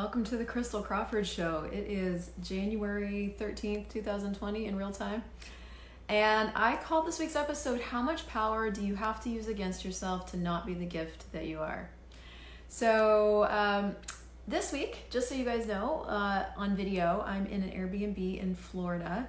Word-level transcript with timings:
Welcome 0.00 0.22
to 0.26 0.36
the 0.36 0.44
Christel 0.44 0.84
Crawford 0.84 1.26
Show. 1.26 1.68
It 1.72 1.86
is 1.88 2.30
January 2.40 3.34
13th, 3.36 3.88
2020, 3.88 4.66
in 4.66 4.76
real 4.76 4.92
time. 4.92 5.24
And 6.08 6.52
I 6.54 6.76
called 6.76 7.08
this 7.08 7.18
week's 7.18 7.34
episode 7.34 7.80
How 7.80 8.00
Much 8.00 8.28
Power 8.28 8.70
Do 8.70 8.86
You 8.86 8.94
Have 8.94 9.20
to 9.24 9.28
Use 9.28 9.48
Against 9.48 9.84
Yourself 9.84 10.30
to 10.30 10.36
Not 10.36 10.66
Be 10.66 10.74
the 10.74 10.84
Gift 10.84 11.32
That 11.32 11.46
You 11.46 11.58
Are? 11.58 11.90
So, 12.68 13.48
um, 13.50 13.96
this 14.46 14.72
week, 14.72 15.10
just 15.10 15.28
so 15.28 15.34
you 15.34 15.44
guys 15.44 15.66
know, 15.66 16.04
uh, 16.06 16.44
on 16.56 16.76
video, 16.76 17.24
I'm 17.26 17.46
in 17.46 17.64
an 17.64 17.70
Airbnb 17.70 18.40
in 18.40 18.54
Florida. 18.54 19.28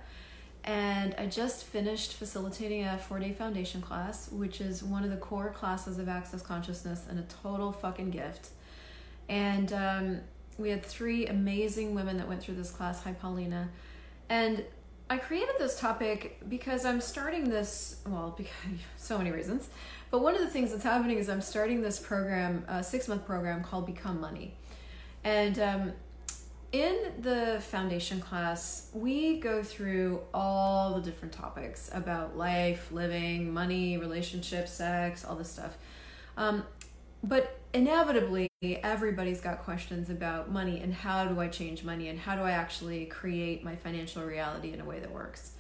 And 0.66 1.16
I 1.18 1.26
just 1.26 1.64
finished 1.64 2.14
facilitating 2.14 2.86
a 2.86 3.00
four 3.00 3.18
day 3.18 3.32
foundation 3.32 3.82
class, 3.82 4.32
which 4.32 4.62
is 4.62 4.84
one 4.84 5.04
of 5.04 5.10
the 5.10 5.18
core 5.18 5.50
classes 5.50 5.98
of 5.98 6.08
Access 6.08 6.44
Consciousness 6.44 7.08
and 7.10 7.18
a 7.18 7.24
total 7.24 7.72
fucking 7.72 8.12
gift. 8.12 8.50
And 9.28 9.74
um, 9.74 10.20
we 10.60 10.70
had 10.70 10.84
three 10.84 11.26
amazing 11.26 11.96
women 11.96 12.18
that 12.18 12.28
went 12.28 12.44
through 12.44 12.56
this 12.56 12.70
class. 12.70 13.02
Hi, 13.04 13.14
Paulina. 13.14 13.70
And 14.28 14.64
I 15.10 15.18
created 15.18 15.56
this 15.58 15.80
topic 15.80 16.40
because 16.48 16.86
I'm 16.86 17.02
starting 17.02 17.50
this, 17.50 18.02
well, 18.06 18.34
because 18.38 18.54
so 18.98 19.18
many 19.18 19.32
reasons. 19.32 19.70
But 20.12 20.22
one 20.22 20.36
of 20.36 20.42
the 20.42 20.50
things 20.50 20.72
that's 20.72 20.84
happening 20.84 21.18
is 21.18 21.30
I'm 21.30 21.42
starting 21.42 21.82
this 21.82 21.98
program, 21.98 22.66
a 22.68 22.84
six 22.84 23.08
month 23.08 23.26
program 23.26 23.64
called 23.64 23.86
Become 23.86 24.20
Money. 24.20 24.56
And 25.24 25.60
um, 25.60 25.94
in 26.72 27.14
the 27.20 27.62
foundation 27.62 28.20
class, 28.20 28.90
we 28.94 29.40
go 29.40 29.64
through 29.64 30.22
all 30.34 30.96
the 30.96 31.02
different 31.02 31.34
topics 31.34 31.90
about 31.94 32.38
life, 32.38 32.92
living, 32.92 33.54
money, 33.54 33.98
relationships, 33.98 34.74
sex, 34.74 35.24
all 35.24 35.36
this 35.36 35.52
stuff. 35.52 35.78
Um, 36.38 36.64
but 37.24 37.60
inevitably, 37.74 38.50
everybody's 38.62 39.42
got 39.42 39.60
questions 39.60 40.10
about 40.10 40.52
money 40.52 40.80
and 40.82 40.94
how 40.94 41.26
do 41.26 41.40
I 41.40 41.48
change 41.48 41.84
money 41.84 42.10
and 42.10 42.20
how 42.20 42.36
do 42.36 42.42
I 42.42 42.52
actually 42.52 43.06
create 43.06 43.64
my 43.64 43.76
financial 43.76 44.24
reality 44.24 44.74
in 44.74 44.82
a 44.82 44.86
way 44.86 45.00
that 45.00 45.12
works. 45.12 45.52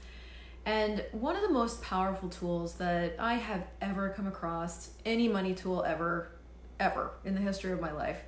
And 0.66 1.04
one 1.12 1.36
of 1.36 1.42
the 1.42 1.50
most 1.50 1.82
powerful 1.82 2.30
tools 2.30 2.76
that 2.76 3.16
I 3.20 3.36
have 3.36 3.66
ever 3.82 4.10
come 4.10 4.28
across, 4.28 4.92
any 5.06 5.28
money 5.28 5.54
tool 5.54 5.84
ever, 5.84 6.32
ever 6.80 7.12
in 7.26 7.36
the 7.36 7.42
history 7.42 7.72
of 7.72 7.80
my 7.80 7.92
life, 7.92 8.22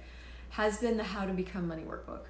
has 0.49 0.79
been 0.79 0.97
the 0.97 1.03
How 1.03 1.25
to 1.25 1.33
Become 1.33 1.67
Money 1.67 1.83
Workbook. 1.83 2.25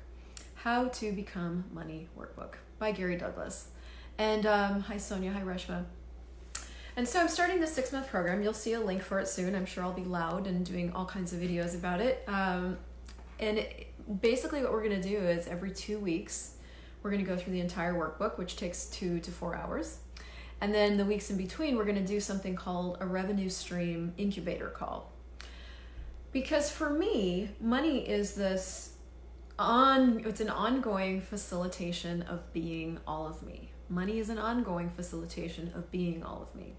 How 0.56 0.90
to 0.90 1.12
Become 1.12 1.66
Money 1.72 2.08
Workbook 2.18 2.56
by 2.78 2.92
Gary 2.92 3.16
Douglas. 3.16 3.70
And 4.18 4.46
um, 4.46 4.82
hi, 4.82 4.98
Sonia. 4.98 5.32
Hi, 5.32 5.42
Reshma. 5.42 5.86
And 6.97 7.08
so 7.08 7.20
I'm 7.20 7.30
starting 7.30 7.59
this 7.59 7.73
six 7.73 7.92
month 7.92 8.09
program. 8.09 8.44
You'll 8.44 8.53
see 8.53 8.73
a 8.73 8.80
link 8.80 9.02
for 9.02 9.20
it 9.20 9.28
soon. 9.28 9.56
I'm 9.56 9.66
sure 9.66 9.84
I'll 9.84 9.94
be 9.94 10.03
loud 10.03 10.47
and 10.47 10.66
doing 10.66 10.92
all 10.94 11.06
kinds 11.06 11.31
of 11.34 11.39
videos 11.39 11.75
about 11.75 12.02
it. 12.02 12.23
Um, 12.28 12.78
and 13.39 13.59
it, 13.59 13.88
basically, 14.22 14.61
what 14.61 14.72
we're 14.72 14.84
going 14.84 15.02
to 15.02 15.08
do 15.08 15.17
is 15.17 15.47
every 15.47 15.72
two 15.72 16.00
weeks, 16.00 16.56
we're 17.02 17.12
going 17.12 17.23
to 17.23 17.30
go 17.30 17.38
through 17.38 17.53
the 17.53 17.62
entire 17.62 17.94
workbook, 17.94 18.38
which 18.38 18.58
takes 18.58 18.86
two 18.88 19.19
to 19.22 19.31
four 19.31 19.56
hours. 19.56 20.00
And 20.59 20.73
then 20.73 20.97
the 20.97 21.06
weeks 21.06 21.31
in 21.31 21.38
between, 21.38 21.75
we're 21.75 21.86
going 21.86 21.95
to 21.95 22.06
do 22.06 22.19
something 22.19 22.56
called 22.56 22.97
a 23.00 23.08
revenue 23.08 23.50
stream 23.50 24.14
incubator 24.17 24.67
call. 24.67 25.12
Because 26.31 26.72
for 26.72 26.89
me, 26.89 27.50
money 27.59 28.08
is 28.08 28.36
this 28.36 28.95
on 29.58 30.23
it's 30.25 30.39
an 30.39 30.50
ongoing 30.50 31.22
facilitation 31.22 32.22
of 32.23 32.52
being 32.53 33.00
all 33.06 33.28
of 33.28 33.44
me. 33.44 33.71
Money 33.92 34.20
is 34.20 34.30
an 34.30 34.38
ongoing 34.38 34.89
facilitation 34.89 35.70
of 35.75 35.92
being 35.92 36.23
all 36.23 36.42
of 36.42 36.56
me. 36.56 36.73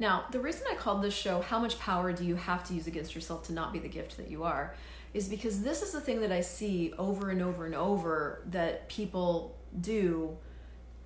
Now, 0.00 0.24
the 0.32 0.40
reason 0.40 0.66
I 0.68 0.74
called 0.74 1.00
this 1.00 1.14
show 1.14 1.42
How 1.42 1.60
Much 1.60 1.78
Power 1.78 2.12
Do 2.12 2.24
You 2.24 2.34
Have 2.34 2.64
to 2.64 2.74
Use 2.74 2.88
Against 2.88 3.14
Yourself 3.14 3.44
to 3.44 3.52
Not 3.52 3.72
Be 3.72 3.78
the 3.78 3.88
Gift 3.88 4.16
That 4.16 4.28
You 4.28 4.42
Are 4.42 4.74
is 5.14 5.28
because 5.28 5.62
this 5.62 5.80
is 5.80 5.92
the 5.92 6.00
thing 6.00 6.20
that 6.22 6.32
I 6.32 6.40
see 6.40 6.92
over 6.98 7.30
and 7.30 7.40
over 7.40 7.66
and 7.66 7.74
over 7.76 8.42
that 8.50 8.88
people 8.88 9.56
do 9.80 10.38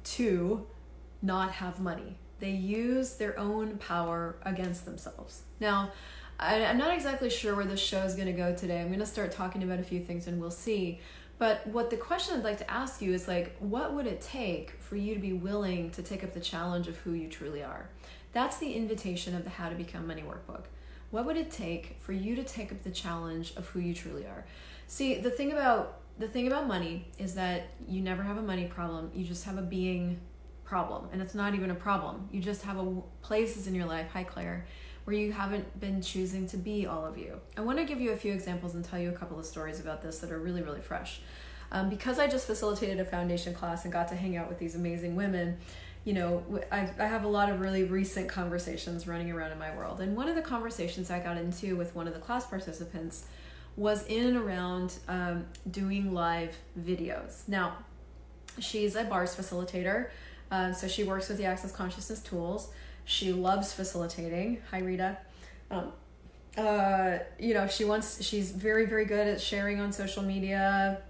to 0.05 0.67
not 1.21 1.53
have 1.53 1.79
money. 1.79 2.17
They 2.41 2.51
use 2.51 3.17
their 3.17 3.39
own 3.39 3.77
power 3.77 4.37
against 4.45 4.87
themselves. 4.87 5.43
Now, 5.61 5.93
I, 6.41 6.57
am 6.57 6.79
not 6.79 6.95
exactly 6.95 7.29
sure 7.29 7.55
where 7.55 7.67
this 7.67 7.81
show 7.81 8.03
is 8.03 8.15
going 8.15 8.27
to 8.27 8.33
go 8.33 8.55
today. 8.55 8.81
I'm 8.81 8.89
going 8.89 8.99
to 9.01 9.07
start 9.07 9.31
talking 9.31 9.63
about 9.63 9.79
a 9.79 9.85
few 9.85 10.01
things 10.01 10.27
and 10.27 10.41
we'll 10.41 10.51
see. 10.51 11.01
But 11.39 11.67
what 11.67 11.91
the 11.91 11.97
question 11.97 12.37
I'd 12.37 12.45
like 12.45 12.59
to 12.59 12.71
ask 12.71 13.03
you 13.03 13.13
is 13.13 13.27
like, 13.27 13.57
what 13.59 13.93
would 13.93 14.07
it 14.07 14.21
take 14.21 14.73
for 14.81 14.97
you 14.97 15.15
to 15.15 15.21
be 15.21 15.33
willing 15.33 15.91
to 15.93 16.03
take 16.03 16.23
up 16.23 16.33
the 16.33 16.41
challenge 16.41 16.87
of 16.87 16.97
who 16.99 17.13
you 17.13 17.29
truly 17.29 17.63
are? 17.63 17.89
That's 18.33 18.59
the 18.59 18.73
invitation 18.73 19.35
of 19.35 19.45
the 19.45 19.51
How 19.51 19.69
to 19.69 19.75
Become 19.75 20.07
Money 20.07 20.23
workbook. 20.23 20.65
What 21.11 21.27
would 21.27 21.37
it 21.37 21.51
take 21.51 21.97
for 22.01 22.13
you 22.13 22.35
to 22.37 22.43
take 22.43 22.73
up 22.73 22.83
the 22.83 22.91
challenge 22.91 23.55
of 23.57 23.69
who 23.69 23.81
you 23.81 23.95
truly 23.95 24.27
are? 24.27 24.45
See, 24.87 25.21
the 25.21 25.31
thing 25.31 25.53
about 25.53 26.01
the 26.19 26.29
thing 26.29 26.47
about 26.47 26.69
money 26.69 27.09
is 27.19 27.35
that 27.35 27.69
you 27.89 28.01
never 28.01 28.23
have 28.23 28.37
a 28.37 28.43
money 28.43 28.67
problem. 28.67 29.11
You 29.15 29.25
just 29.25 29.45
have 29.45 29.59
a 29.59 29.63
being 29.63 30.21
problem, 30.65 31.09
and 31.13 31.21
it's 31.21 31.35
not 31.35 31.55
even 31.55 31.71
a 31.71 31.75
problem. 31.75 32.29
You 32.31 32.41
just 32.41 32.63
have 32.63 32.79
a 32.79 33.03
places 33.23 33.67
in 33.67 33.75
your 33.75 33.87
life. 33.87 34.07
Hi, 34.13 34.23
Claire 34.23 34.67
where 35.05 35.17
you 35.17 35.33
haven't 35.33 35.79
been 35.81 36.01
choosing 36.01 36.47
to 36.49 36.57
be 36.57 36.87
all 36.87 37.05
of 37.05 37.19
you. 37.19 37.41
I 37.57 37.61
want 37.61 37.79
to 37.79 37.85
give 37.85 38.01
you 38.01 38.13
a 38.13 38.17
few 38.17 38.33
examples 38.33 38.75
and 38.75 38.85
tell 38.85 38.99
you 38.99 39.11
a 39.11 39.13
couple 39.13 39.39
of 39.39 39.45
stories 39.45 39.81
about 39.81 40.03
this 40.03 40.19
that 40.21 40.31
are 40.31 40.39
really, 40.39 40.63
really 40.63 40.81
fresh. 40.81 41.21
Um, 41.73 41.91
because 41.91 42.19
I 42.19 42.27
just 42.27 42.47
facilitated 42.47 43.01
a 43.01 43.05
foundation 43.05 43.55
class 43.55 43.85
and 43.85 43.93
got 43.93 44.09
to 44.09 44.17
hang 44.17 44.37
out 44.37 44.49
with 44.49 44.59
these 44.59 44.75
amazing 44.75 45.17
women, 45.17 45.59
you 46.05 46.13
know, 46.13 46.43
I, 46.71 46.89
I 46.99 47.07
have 47.07 47.25
a 47.25 47.29
lot 47.29 47.51
of 47.51 47.61
really 47.61 47.85
recent 47.85 48.29
conversations 48.29 49.07
running 49.07 49.31
around 49.31 49.53
in 49.53 49.59
my 49.59 49.75
world. 49.75 50.01
And 50.01 50.17
one 50.17 50.29
of 50.29 50.37
the 50.37 50.43
conversations 50.43 51.11
I 51.11 51.19
got 51.19 51.37
into 51.37 51.77
with 51.77 51.95
one 51.95 52.07
of 52.07 52.15
the 52.15 52.21
class 52.21 52.47
participants 52.47 53.25
was 53.77 54.07
in 54.07 54.27
and 54.29 54.37
around 54.37 54.99
um, 55.09 55.47
doing 55.71 56.13
live 56.13 56.57
videos. 56.79 57.49
Now, 57.49 57.79
she's 58.61 58.95
a 58.95 59.05
bars 59.05 59.35
facilitator, 59.35 60.11
um, 60.51 60.75
so 60.75 60.87
she 60.87 61.03
works 61.03 61.29
with 61.29 61.39
the 61.39 61.47
Access 61.47 61.73
Consciousness 61.73 62.21
tools. 62.21 62.71
She 63.05 63.33
loves 63.33 63.73
facilitating. 63.73 64.63
Hi, 64.71 64.79
Rita. 64.79 65.19
Um, 65.71 65.93
uh, 66.57 67.19
you 67.39 67.55
know, 67.55 67.67
she 67.67 67.85
wants. 67.85 68.23
She's 68.23 68.51
very, 68.51 68.87
very 68.87 69.05
good 69.05 69.27
at 69.27 69.41
sharing 69.41 69.81
on 69.81 69.93
social 69.93 70.23
media. 70.23 71.03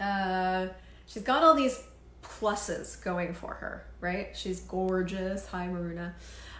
Uh, 0.00 0.68
she's 1.06 1.22
got 1.22 1.42
all 1.42 1.54
these 1.54 1.82
pluses 2.22 3.02
going 3.02 3.34
for 3.34 3.54
her, 3.54 3.84
right? 4.00 4.30
She's 4.34 4.60
gorgeous. 4.60 5.46
Hi, 5.48 5.68
Maruna. 5.68 6.12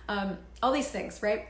Um, 0.09 0.39
all 0.63 0.73
these 0.73 0.89
things, 0.89 1.23
right? 1.23 1.49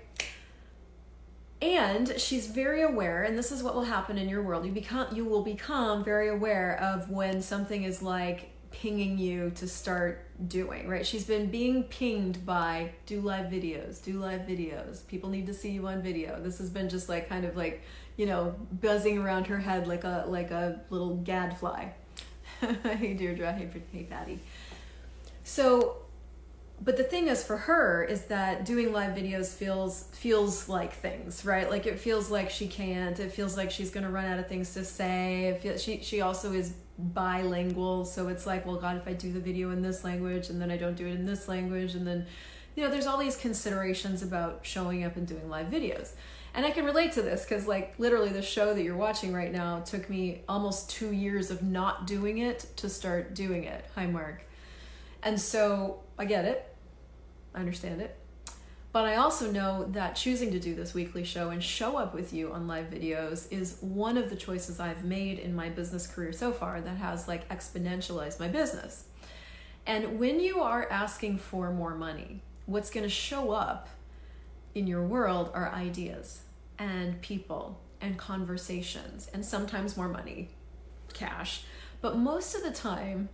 And 1.60 2.18
she's 2.18 2.48
very 2.48 2.82
aware, 2.82 3.22
and 3.22 3.38
this 3.38 3.50
is 3.50 3.62
what 3.62 3.74
will 3.74 3.84
happen 3.84 4.18
in 4.18 4.28
your 4.28 4.42
world. 4.42 4.66
You 4.66 4.72
become, 4.72 5.14
you 5.14 5.24
will 5.24 5.42
become 5.42 6.04
very 6.04 6.28
aware 6.28 6.78
of 6.80 7.10
when 7.10 7.40
something 7.40 7.84
is 7.84 8.02
like 8.02 8.50
pinging 8.74 9.18
you 9.18 9.50
to 9.54 9.68
start 9.68 10.26
doing, 10.48 10.88
right? 10.88 11.06
She's 11.06 11.24
been 11.24 11.46
being 11.46 11.84
pinged 11.84 12.44
by 12.44 12.90
do 13.06 13.20
live 13.20 13.46
videos, 13.46 14.02
do 14.02 14.18
live 14.18 14.40
videos. 14.42 15.06
People 15.06 15.30
need 15.30 15.46
to 15.46 15.54
see 15.54 15.70
you 15.70 15.86
on 15.86 16.02
video. 16.02 16.40
This 16.40 16.58
has 16.58 16.70
been 16.70 16.88
just 16.88 17.08
like 17.08 17.28
kind 17.28 17.44
of 17.44 17.56
like, 17.56 17.82
you 18.16 18.26
know, 18.26 18.56
buzzing 18.72 19.18
around 19.18 19.46
her 19.46 19.58
head 19.58 19.86
like 19.86 20.02
a 20.02 20.24
like 20.26 20.50
a 20.50 20.80
little 20.90 21.16
gadfly. 21.18 21.90
hey 22.60 23.14
Deirdre, 23.14 23.52
hey, 23.52 23.70
hey 23.92 24.02
Patty. 24.02 24.40
So 25.44 25.98
but 26.82 26.96
the 26.96 27.04
thing 27.04 27.28
is 27.28 27.44
for 27.44 27.56
her 27.56 28.02
is 28.02 28.24
that 28.24 28.64
doing 28.64 28.92
live 28.92 29.14
videos 29.14 29.54
feels 29.54 30.04
feels 30.10 30.68
like 30.68 30.92
things 30.92 31.44
right 31.44 31.70
like 31.70 31.86
it 31.86 32.00
feels 32.00 32.30
like 32.30 32.50
she 32.50 32.66
can't 32.66 33.20
it 33.20 33.30
feels 33.30 33.56
like 33.56 33.70
she's 33.70 33.90
going 33.90 34.04
to 34.04 34.10
run 34.10 34.24
out 34.24 34.40
of 34.40 34.48
things 34.48 34.74
to 34.74 34.84
say 34.84 35.56
feels, 35.62 35.80
she 35.80 36.00
she 36.02 36.20
also 36.20 36.52
is 36.52 36.74
bilingual. 36.98 38.04
So 38.04 38.28
it's 38.28 38.46
like 38.46 38.66
well 38.66 38.76
god 38.76 38.96
if 38.96 39.08
i 39.08 39.12
do 39.12 39.32
the 39.32 39.40
video 39.40 39.70
in 39.70 39.82
this 39.82 40.04
language 40.04 40.48
and 40.48 40.60
then 40.60 40.70
i 40.70 40.76
don't 40.76 40.96
do 40.96 41.06
it 41.06 41.14
in 41.14 41.26
this 41.26 41.48
language 41.48 41.94
and 41.94 42.06
then 42.06 42.26
you 42.76 42.82
know 42.82 42.90
there's 42.90 43.06
all 43.06 43.18
these 43.18 43.36
considerations 43.36 44.22
about 44.22 44.60
showing 44.62 45.04
up 45.04 45.16
and 45.16 45.26
doing 45.26 45.48
live 45.48 45.66
videos. 45.66 46.12
And 46.54 46.64
i 46.64 46.70
can 46.70 46.84
relate 46.84 47.12
to 47.12 47.22
this 47.22 47.44
because 47.44 47.66
like 47.66 47.94
literally 47.98 48.30
the 48.30 48.42
show 48.42 48.74
that 48.74 48.82
you're 48.82 48.96
watching 48.96 49.32
right 49.32 49.52
now 49.52 49.80
took 49.80 50.08
me 50.08 50.42
almost 50.48 50.90
two 50.90 51.12
years 51.12 51.50
of 51.50 51.62
not 51.62 52.06
doing 52.06 52.38
it 52.38 52.66
to 52.76 52.88
start 52.88 53.34
doing 53.34 53.64
it. 53.64 53.84
Hi 53.94 54.06
mark. 54.06 54.44
And 55.22 55.40
so 55.40 56.00
i 56.18 56.24
get 56.24 56.44
it. 56.44 56.74
I 57.54 57.60
understand 57.60 58.00
it 58.00 58.16
but 58.94 59.06
I 59.06 59.16
also 59.16 59.50
know 59.50 59.86
that 59.90 60.14
choosing 60.14 60.52
to 60.52 60.60
do 60.60 60.76
this 60.76 60.94
weekly 60.94 61.24
show 61.24 61.50
and 61.50 61.60
show 61.60 61.96
up 61.96 62.14
with 62.14 62.32
you 62.32 62.52
on 62.52 62.68
live 62.68 62.90
videos 62.90 63.50
is 63.50 63.76
one 63.80 64.16
of 64.16 64.30
the 64.30 64.36
choices 64.36 64.78
I've 64.78 65.02
made 65.02 65.40
in 65.40 65.52
my 65.52 65.68
business 65.68 66.06
career 66.06 66.32
so 66.32 66.52
far 66.52 66.80
that 66.80 66.96
has 66.98 67.26
like 67.26 67.48
exponentialized 67.48 68.38
my 68.38 68.46
business. 68.46 69.06
And 69.84 70.20
when 70.20 70.38
you 70.38 70.60
are 70.60 70.88
asking 70.88 71.38
for 71.38 71.72
more 71.72 71.96
money, 71.96 72.40
what's 72.66 72.88
going 72.88 73.02
to 73.02 73.10
show 73.10 73.50
up 73.50 73.88
in 74.76 74.86
your 74.86 75.02
world 75.02 75.50
are 75.54 75.72
ideas 75.72 76.42
and 76.78 77.20
people 77.20 77.80
and 78.00 78.16
conversations 78.16 79.28
and 79.34 79.44
sometimes 79.44 79.96
more 79.96 80.08
money, 80.08 80.50
cash. 81.12 81.64
But 82.00 82.16
most 82.16 82.54
of 82.54 82.62
the 82.62 82.70
time, 82.70 83.28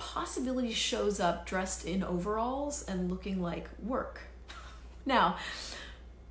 possibility 0.00 0.72
shows 0.72 1.20
up 1.20 1.46
dressed 1.46 1.84
in 1.84 2.02
overalls 2.02 2.82
and 2.82 3.10
looking 3.10 3.40
like 3.40 3.68
work. 3.82 4.22
Now, 5.06 5.36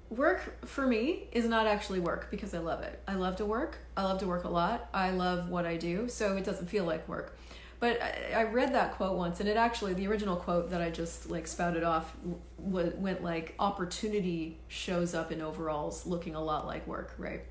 work 0.09 0.65
for 0.65 0.85
me 0.87 1.27
is 1.31 1.45
not 1.45 1.67
actually 1.67 1.99
work 1.99 2.31
because 2.31 2.53
I 2.53 2.59
love 2.59 2.81
it. 2.81 3.01
I 3.07 3.13
love 3.13 3.35
to 3.37 3.45
work. 3.45 3.77
I 3.95 4.03
love 4.03 4.19
to 4.19 4.27
work 4.27 4.43
a 4.43 4.49
lot. 4.49 4.89
I 4.93 5.11
love 5.11 5.49
what 5.49 5.65
I 5.65 5.77
do, 5.77 6.09
so 6.09 6.35
it 6.35 6.43
doesn't 6.43 6.67
feel 6.67 6.83
like 6.83 7.07
work. 7.07 7.37
But 7.79 8.01
I, 8.01 8.41
I 8.41 8.43
read 8.43 8.73
that 8.73 8.95
quote 8.95 9.15
once, 9.15 9.39
and 9.39 9.47
it 9.47 9.55
actually 9.55 9.93
the 9.93 10.07
original 10.07 10.35
quote 10.35 10.71
that 10.71 10.81
I 10.81 10.89
just 10.89 11.29
like 11.29 11.47
spouted 11.47 11.83
off 11.83 12.13
w- 12.61 12.93
went 12.97 13.23
like 13.23 13.55
opportunity 13.59 14.57
shows 14.67 15.13
up 15.13 15.31
in 15.31 15.41
overalls, 15.41 16.05
looking 16.05 16.35
a 16.35 16.43
lot 16.43 16.65
like 16.65 16.85
work, 16.87 17.13
right? 17.17 17.45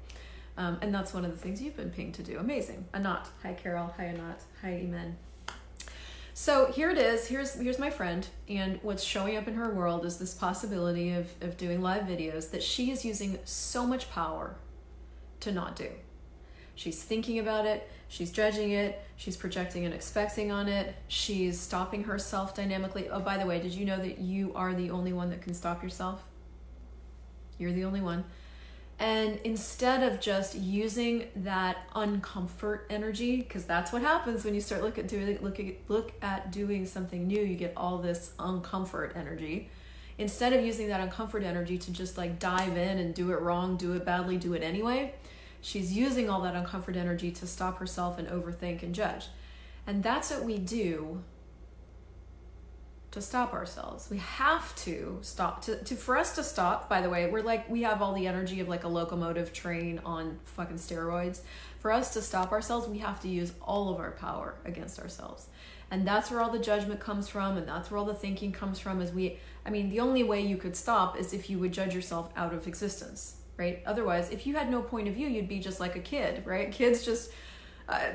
Um, 0.56 0.78
and 0.82 0.92
that's 0.92 1.14
one 1.14 1.24
of 1.24 1.30
the 1.30 1.38
things 1.38 1.62
you've 1.62 1.76
been 1.76 1.90
pinged 1.90 2.14
to 2.14 2.22
do. 2.22 2.38
Amazing. 2.38 2.86
Anat. 2.92 3.28
Hi, 3.44 3.54
Carol. 3.54 3.94
Hi, 3.96 4.06
Anat. 4.06 4.42
Hi, 4.60 4.70
Iman. 4.70 5.16
So 6.40 6.66
here 6.70 6.88
it 6.88 6.98
is. 6.98 7.26
Here's 7.26 7.54
here's 7.54 7.80
my 7.80 7.90
friend, 7.90 8.24
and 8.48 8.78
what's 8.82 9.02
showing 9.02 9.36
up 9.36 9.48
in 9.48 9.54
her 9.54 9.74
world 9.74 10.06
is 10.06 10.18
this 10.18 10.34
possibility 10.34 11.10
of, 11.10 11.26
of 11.40 11.56
doing 11.56 11.82
live 11.82 12.04
videos 12.04 12.52
that 12.52 12.62
she 12.62 12.92
is 12.92 13.04
using 13.04 13.40
so 13.44 13.84
much 13.84 14.08
power 14.08 14.54
to 15.40 15.50
not 15.50 15.74
do. 15.74 15.88
She's 16.76 17.02
thinking 17.02 17.40
about 17.40 17.66
it, 17.66 17.90
she's 18.06 18.30
judging 18.30 18.70
it, 18.70 19.02
she's 19.16 19.36
projecting 19.36 19.84
and 19.84 19.92
expecting 19.92 20.52
on 20.52 20.68
it, 20.68 20.94
she's 21.08 21.58
stopping 21.58 22.04
herself 22.04 22.54
dynamically. 22.54 23.08
Oh, 23.08 23.18
by 23.18 23.36
the 23.36 23.44
way, 23.44 23.58
did 23.58 23.72
you 23.72 23.84
know 23.84 23.98
that 23.98 24.18
you 24.18 24.52
are 24.54 24.72
the 24.74 24.90
only 24.90 25.12
one 25.12 25.30
that 25.30 25.42
can 25.42 25.54
stop 25.54 25.82
yourself? 25.82 26.22
You're 27.58 27.72
the 27.72 27.84
only 27.84 28.00
one. 28.00 28.22
And 29.00 29.38
instead 29.44 30.02
of 30.02 30.20
just 30.20 30.56
using 30.56 31.28
that 31.36 31.88
uncomfort 31.94 32.80
energy, 32.90 33.36
because 33.36 33.64
that's 33.64 33.92
what 33.92 34.02
happens 34.02 34.44
when 34.44 34.54
you 34.54 34.60
start 34.60 34.82
look 34.82 34.98
at 34.98 35.06
doing 35.06 35.38
look 35.40 35.60
at 35.60 35.66
look 35.86 36.12
at 36.20 36.50
doing 36.50 36.84
something 36.84 37.26
new, 37.26 37.40
you 37.40 37.54
get 37.54 37.72
all 37.76 37.98
this 37.98 38.32
uncomfort 38.40 39.16
energy. 39.16 39.70
Instead 40.18 40.52
of 40.52 40.64
using 40.64 40.88
that 40.88 41.08
uncomfort 41.08 41.44
energy 41.44 41.78
to 41.78 41.92
just 41.92 42.18
like 42.18 42.40
dive 42.40 42.76
in 42.76 42.98
and 42.98 43.14
do 43.14 43.30
it 43.30 43.40
wrong, 43.40 43.76
do 43.76 43.92
it 43.92 44.04
badly, 44.04 44.36
do 44.36 44.54
it 44.54 44.64
anyway, 44.64 45.14
she's 45.60 45.92
using 45.92 46.28
all 46.28 46.40
that 46.40 46.54
uncomfort 46.54 46.96
energy 46.96 47.30
to 47.30 47.46
stop 47.46 47.78
herself 47.78 48.18
and 48.18 48.26
overthink 48.26 48.82
and 48.82 48.96
judge. 48.96 49.26
And 49.86 50.02
that's 50.02 50.32
what 50.32 50.42
we 50.42 50.58
do 50.58 51.22
to 53.10 53.22
stop 53.22 53.54
ourselves. 53.54 54.08
We 54.10 54.18
have 54.18 54.74
to 54.76 55.18
stop 55.22 55.62
to, 55.62 55.82
to 55.84 55.94
for 55.96 56.16
us 56.16 56.34
to 56.34 56.42
stop, 56.42 56.88
by 56.88 57.00
the 57.00 57.08
way, 57.08 57.28
we're 57.30 57.42
like 57.42 57.68
we 57.68 57.82
have 57.82 58.02
all 58.02 58.12
the 58.12 58.26
energy 58.26 58.60
of 58.60 58.68
like 58.68 58.84
a 58.84 58.88
locomotive 58.88 59.52
train 59.52 60.00
on 60.04 60.38
fucking 60.44 60.76
steroids. 60.76 61.40
For 61.78 61.92
us 61.92 62.12
to 62.14 62.22
stop 62.22 62.52
ourselves, 62.52 62.88
we 62.88 62.98
have 62.98 63.20
to 63.20 63.28
use 63.28 63.52
all 63.62 63.88
of 63.88 63.98
our 63.98 64.10
power 64.10 64.56
against 64.64 65.00
ourselves. 65.00 65.46
And 65.90 66.06
that's 66.06 66.30
where 66.30 66.42
all 66.42 66.50
the 66.50 66.58
judgment 66.58 67.00
comes 67.00 67.28
from 67.28 67.56
and 67.56 67.66
that's 67.66 67.90
where 67.90 67.96
all 67.96 68.04
the 68.04 68.12
thinking 68.12 68.52
comes 68.52 68.78
from 68.78 69.00
is 69.00 69.10
we 69.10 69.38
I 69.64 69.70
mean, 69.70 69.90
the 69.90 70.00
only 70.00 70.22
way 70.22 70.40
you 70.40 70.56
could 70.56 70.76
stop 70.76 71.18
is 71.18 71.32
if 71.32 71.50
you 71.50 71.58
would 71.58 71.72
judge 71.72 71.94
yourself 71.94 72.30
out 72.36 72.54
of 72.54 72.66
existence, 72.66 73.36
right? 73.56 73.82
Otherwise, 73.84 74.30
if 74.30 74.46
you 74.46 74.54
had 74.54 74.70
no 74.70 74.80
point 74.80 75.08
of 75.08 75.14
view, 75.14 75.28
you'd 75.28 75.48
be 75.48 75.60
just 75.60 75.80
like 75.80 75.96
a 75.96 76.00
kid, 76.00 76.46
right? 76.46 76.72
Kids 76.78 77.04
just 77.04 77.30
I, 77.88 78.12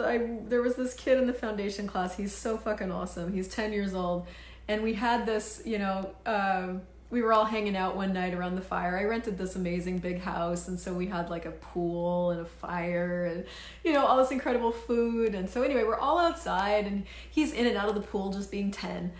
I, 0.00 0.38
there 0.46 0.62
was 0.62 0.76
this 0.76 0.94
kid 0.94 1.18
in 1.18 1.26
the 1.26 1.32
foundation 1.32 1.86
class. 1.86 2.16
He's 2.16 2.34
so 2.34 2.56
fucking 2.56 2.92
awesome. 2.92 3.32
He's 3.32 3.48
10 3.48 3.72
years 3.72 3.94
old. 3.94 4.26
And 4.68 4.82
we 4.82 4.94
had 4.94 5.26
this, 5.26 5.60
you 5.64 5.78
know, 5.78 6.14
um, 6.24 6.82
we 7.10 7.20
were 7.20 7.32
all 7.32 7.44
hanging 7.44 7.76
out 7.76 7.96
one 7.96 8.12
night 8.12 8.32
around 8.32 8.54
the 8.54 8.62
fire. 8.62 8.96
I 8.96 9.04
rented 9.04 9.36
this 9.36 9.56
amazing 9.56 9.98
big 9.98 10.20
house. 10.20 10.68
And 10.68 10.78
so 10.78 10.94
we 10.94 11.06
had 11.06 11.30
like 11.30 11.46
a 11.46 11.50
pool 11.50 12.30
and 12.30 12.40
a 12.40 12.44
fire 12.44 13.26
and, 13.26 13.44
you 13.84 13.92
know, 13.92 14.06
all 14.06 14.16
this 14.16 14.30
incredible 14.30 14.70
food. 14.70 15.34
And 15.34 15.50
so, 15.50 15.62
anyway, 15.62 15.82
we're 15.82 15.98
all 15.98 16.18
outside 16.18 16.86
and 16.86 17.04
he's 17.30 17.52
in 17.52 17.66
and 17.66 17.76
out 17.76 17.88
of 17.88 17.96
the 17.96 18.00
pool 18.00 18.32
just 18.32 18.50
being 18.50 18.70
10. 18.70 19.12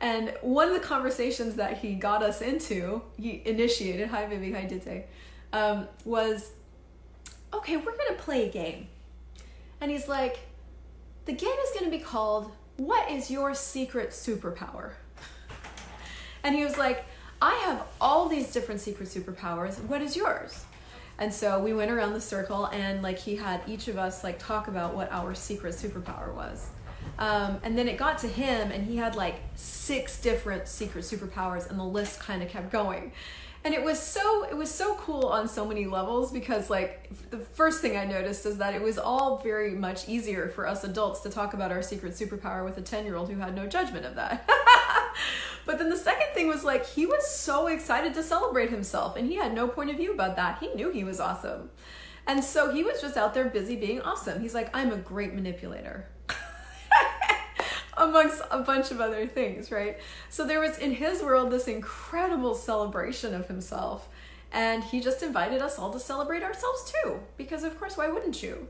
And 0.00 0.34
one 0.42 0.68
of 0.68 0.74
the 0.74 0.86
conversations 0.86 1.54
that 1.54 1.78
he 1.78 1.94
got 1.94 2.22
us 2.22 2.40
into, 2.40 3.02
he 3.16 3.42
initiated, 3.44 4.08
hi, 4.08 4.26
Vivi, 4.26 4.52
hi, 4.52 4.64
Dite, 4.64 5.08
um, 5.52 5.88
was 6.04 6.52
okay, 7.52 7.76
we're 7.76 7.92
to 8.08 8.14
play 8.18 8.46
a 8.46 8.52
game 8.52 8.88
and 9.80 9.90
he's 9.90 10.08
like, 10.08 10.40
the 11.24 11.32
game 11.32 11.56
is 11.64 11.78
going 11.78 11.90
to 11.90 11.96
be 11.96 12.02
called 12.02 12.50
What 12.76 13.10
is 13.10 13.30
Your 13.30 13.54
Secret 13.54 14.10
Superpower? 14.10 14.92
And 16.44 16.54
he 16.54 16.64
was 16.64 16.78
like, 16.78 17.04
I 17.42 17.54
have 17.66 17.84
all 18.00 18.28
these 18.28 18.52
different 18.52 18.80
secret 18.80 19.08
superpowers. 19.08 19.80
What 19.82 20.00
is 20.00 20.16
yours? 20.16 20.64
And 21.18 21.34
so 21.34 21.58
we 21.58 21.72
went 21.72 21.90
around 21.90 22.12
the 22.12 22.20
circle 22.20 22.66
and 22.66 23.02
like 23.02 23.18
he 23.18 23.36
had 23.36 23.60
each 23.66 23.88
of 23.88 23.98
us 23.98 24.22
like 24.22 24.38
talk 24.38 24.68
about 24.68 24.94
what 24.94 25.10
our 25.12 25.34
secret 25.34 25.74
superpower 25.74 26.32
was. 26.32 26.68
Um, 27.18 27.58
and 27.62 27.76
then 27.76 27.88
it 27.88 27.96
got 27.96 28.18
to 28.18 28.28
him 28.28 28.70
and 28.70 28.86
he 28.86 28.96
had 28.96 29.16
like 29.16 29.40
six 29.56 30.20
different 30.20 30.68
secret 30.68 31.04
superpowers 31.04 31.68
and 31.68 31.78
the 31.78 31.84
list 31.84 32.20
kind 32.20 32.42
of 32.42 32.48
kept 32.48 32.70
going 32.70 33.12
and 33.68 33.74
it 33.74 33.84
was 33.84 34.00
so 34.00 34.44
it 34.44 34.56
was 34.56 34.70
so 34.70 34.94
cool 34.94 35.26
on 35.26 35.46
so 35.46 35.62
many 35.62 35.84
levels 35.84 36.32
because 36.32 36.70
like 36.70 37.10
the 37.28 37.36
first 37.36 37.82
thing 37.82 37.98
i 37.98 38.04
noticed 38.06 38.46
is 38.46 38.56
that 38.56 38.72
it 38.72 38.80
was 38.80 38.96
all 38.96 39.36
very 39.40 39.72
much 39.72 40.08
easier 40.08 40.48
for 40.48 40.66
us 40.66 40.84
adults 40.84 41.20
to 41.20 41.28
talk 41.28 41.52
about 41.52 41.70
our 41.70 41.82
secret 41.82 42.14
superpower 42.14 42.64
with 42.64 42.78
a 42.78 42.80
10 42.80 43.04
year 43.04 43.14
old 43.14 43.28
who 43.28 43.38
had 43.38 43.54
no 43.54 43.66
judgment 43.66 44.06
of 44.06 44.14
that. 44.14 44.48
But 45.66 45.78
then 45.78 45.90
the 45.90 45.98
second 45.98 46.28
thing 46.32 46.48
was 46.48 46.64
like 46.64 46.86
he 46.86 47.04
was 47.04 47.28
so 47.28 47.66
excited 47.66 48.14
to 48.14 48.22
celebrate 48.22 48.70
himself 48.70 49.16
and 49.16 49.28
he 49.28 49.34
had 49.34 49.52
no 49.52 49.68
point 49.68 49.90
of 49.90 49.96
view 49.96 50.14
about 50.14 50.36
that. 50.36 50.60
He 50.60 50.68
knew 50.68 50.90
he 50.90 51.04
was 51.04 51.20
awesome. 51.20 51.68
And 52.26 52.42
so 52.42 52.72
he 52.72 52.82
was 52.82 53.02
just 53.02 53.18
out 53.18 53.34
there 53.34 53.50
busy 53.50 53.76
being 53.76 54.00
awesome. 54.00 54.40
He's 54.40 54.54
like 54.54 54.70
i'm 54.72 54.92
a 54.92 54.96
great 54.96 55.34
manipulator 55.34 56.06
amongst 57.98 58.42
a 58.50 58.60
bunch 58.60 58.90
of 58.90 59.00
other 59.00 59.26
things, 59.26 59.70
right? 59.70 59.98
So 60.30 60.46
there 60.46 60.60
was 60.60 60.78
in 60.78 60.92
his 60.92 61.22
world 61.22 61.50
this 61.50 61.68
incredible 61.68 62.54
celebration 62.54 63.34
of 63.34 63.48
himself. 63.48 64.08
And 64.50 64.82
he 64.82 65.00
just 65.00 65.22
invited 65.22 65.60
us 65.60 65.78
all 65.78 65.92
to 65.92 66.00
celebrate 66.00 66.42
ourselves 66.42 66.92
too, 66.92 67.20
because 67.36 67.64
of 67.64 67.78
course, 67.78 67.96
why 67.96 68.08
wouldn't 68.08 68.42
you? 68.42 68.68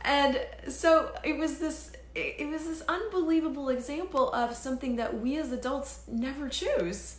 And 0.00 0.40
so 0.68 1.12
it 1.22 1.38
was 1.38 1.58
this 1.58 1.92
it 2.14 2.48
was 2.48 2.64
this 2.64 2.82
unbelievable 2.88 3.68
example 3.70 4.32
of 4.32 4.54
something 4.54 4.96
that 4.96 5.20
we 5.20 5.36
as 5.36 5.50
adults 5.50 6.02
never 6.06 6.48
choose. 6.48 7.18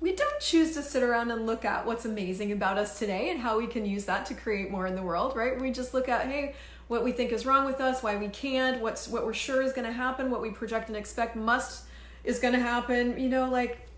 We 0.00 0.14
don't 0.14 0.40
choose 0.40 0.72
to 0.74 0.82
sit 0.82 1.02
around 1.02 1.30
and 1.30 1.46
look 1.46 1.66
at 1.66 1.84
what's 1.84 2.06
amazing 2.06 2.50
about 2.50 2.78
us 2.78 2.98
today 2.98 3.30
and 3.30 3.40
how 3.40 3.58
we 3.58 3.66
can 3.66 3.84
use 3.84 4.06
that 4.06 4.24
to 4.26 4.34
create 4.34 4.70
more 4.70 4.86
in 4.86 4.96
the 4.96 5.02
world, 5.02 5.36
right? 5.36 5.60
We 5.60 5.70
just 5.70 5.92
look 5.92 6.08
at, 6.08 6.26
hey, 6.26 6.54
what 6.92 7.02
we 7.02 7.10
think 7.10 7.32
is 7.32 7.46
wrong 7.46 7.64
with 7.64 7.80
us, 7.80 8.02
why 8.02 8.18
we 8.18 8.28
can't, 8.28 8.82
what's 8.82 9.08
what 9.08 9.24
we're 9.24 9.32
sure 9.32 9.62
is 9.62 9.72
going 9.72 9.86
to 9.86 9.92
happen, 9.92 10.30
what 10.30 10.42
we 10.42 10.50
project 10.50 10.88
and 10.88 10.96
expect 10.96 11.34
must 11.34 11.84
is 12.22 12.38
going 12.38 12.52
to 12.52 12.60
happen. 12.60 13.18
You 13.18 13.30
know, 13.30 13.48
like 13.48 13.88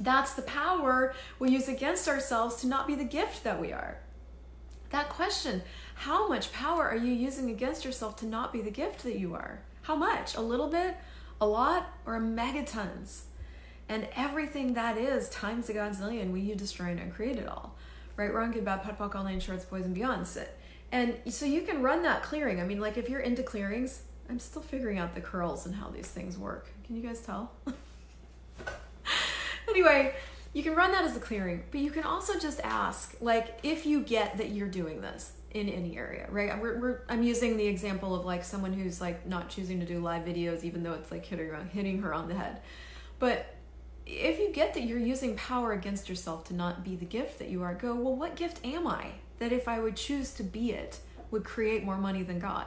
that's 0.00 0.34
the 0.34 0.42
power 0.42 1.14
we 1.38 1.50
use 1.50 1.68
against 1.68 2.08
ourselves 2.08 2.56
to 2.56 2.66
not 2.66 2.88
be 2.88 2.96
the 2.96 3.04
gift 3.04 3.44
that 3.44 3.60
we 3.60 3.72
are. 3.72 3.98
That 4.90 5.08
question, 5.08 5.62
how 5.94 6.28
much 6.28 6.52
power 6.52 6.88
are 6.88 6.96
you 6.96 7.12
using 7.12 7.48
against 7.48 7.84
yourself 7.84 8.16
to 8.16 8.26
not 8.26 8.52
be 8.52 8.60
the 8.60 8.72
gift 8.72 9.04
that 9.04 9.20
you 9.20 9.34
are? 9.34 9.60
How 9.82 9.94
much? 9.94 10.34
A 10.34 10.40
little 10.40 10.68
bit, 10.68 10.96
a 11.40 11.46
lot, 11.46 11.86
or 12.04 12.16
a 12.16 12.20
megatons? 12.20 13.20
And 13.88 14.08
everything 14.16 14.74
that 14.74 14.98
is 14.98 15.28
times 15.28 15.68
a 15.68 15.74
godzillion, 15.74 16.32
we 16.32 16.40
you 16.40 16.56
destroy 16.56 16.86
and 16.86 17.14
create 17.14 17.36
it 17.36 17.46
all. 17.46 17.76
Right, 18.16 18.34
wrong, 18.34 18.50
good, 18.50 18.64
bad, 18.64 18.82
POC, 18.82 19.14
all 19.14 19.22
nine 19.22 19.38
shorts, 19.38 19.64
boys 19.64 19.84
and 19.84 19.94
beyond. 19.94 20.26
And 20.92 21.16
so 21.28 21.46
you 21.46 21.62
can 21.62 21.82
run 21.82 22.02
that 22.02 22.22
clearing. 22.22 22.60
I 22.60 22.64
mean, 22.64 22.80
like 22.80 22.96
if 22.96 23.08
you're 23.08 23.20
into 23.20 23.42
clearings, 23.42 24.02
I'm 24.28 24.38
still 24.38 24.62
figuring 24.62 24.98
out 24.98 25.14
the 25.14 25.20
curls 25.20 25.66
and 25.66 25.74
how 25.74 25.88
these 25.88 26.08
things 26.08 26.38
work. 26.38 26.68
Can 26.84 26.96
you 26.96 27.02
guys 27.02 27.20
tell? 27.20 27.52
anyway, 29.68 30.14
you 30.52 30.62
can 30.62 30.74
run 30.74 30.92
that 30.92 31.04
as 31.04 31.16
a 31.16 31.20
clearing, 31.20 31.64
but 31.70 31.80
you 31.80 31.90
can 31.90 32.02
also 32.02 32.38
just 32.38 32.60
ask, 32.60 33.16
like, 33.20 33.58
if 33.62 33.84
you 33.84 34.00
get 34.00 34.38
that 34.38 34.50
you're 34.50 34.68
doing 34.68 35.00
this 35.00 35.32
in 35.50 35.68
any 35.68 35.96
area, 35.96 36.26
right? 36.30 36.60
We're, 36.60 36.78
we're, 36.78 37.00
I'm 37.08 37.22
using 37.22 37.56
the 37.56 37.66
example 37.66 38.14
of 38.14 38.24
like 38.24 38.44
someone 38.44 38.72
who's 38.72 39.00
like 39.00 39.26
not 39.26 39.48
choosing 39.48 39.80
to 39.80 39.86
do 39.86 40.00
live 40.00 40.24
videos, 40.24 40.64
even 40.64 40.82
though 40.82 40.92
it's 40.92 41.10
like 41.10 41.24
hitting 41.24 41.48
her, 41.48 41.64
hitting 41.72 42.02
her 42.02 42.12
on 42.12 42.28
the 42.28 42.34
head. 42.34 42.60
But 43.18 43.54
if 44.04 44.38
you 44.38 44.52
get 44.52 44.74
that 44.74 44.82
you're 44.82 44.98
using 44.98 45.34
power 45.36 45.72
against 45.72 46.08
yourself 46.08 46.44
to 46.44 46.54
not 46.54 46.84
be 46.84 46.94
the 46.94 47.06
gift 47.06 47.38
that 47.38 47.48
you 47.48 47.62
are, 47.62 47.74
go, 47.74 47.94
well, 47.94 48.14
what 48.14 48.36
gift 48.36 48.64
am 48.64 48.86
I? 48.86 49.12
That 49.38 49.52
if 49.52 49.68
I 49.68 49.78
would 49.78 49.96
choose 49.96 50.32
to 50.34 50.42
be 50.42 50.72
it, 50.72 51.00
would 51.30 51.44
create 51.44 51.84
more 51.84 51.98
money 51.98 52.22
than 52.22 52.38
God? 52.38 52.66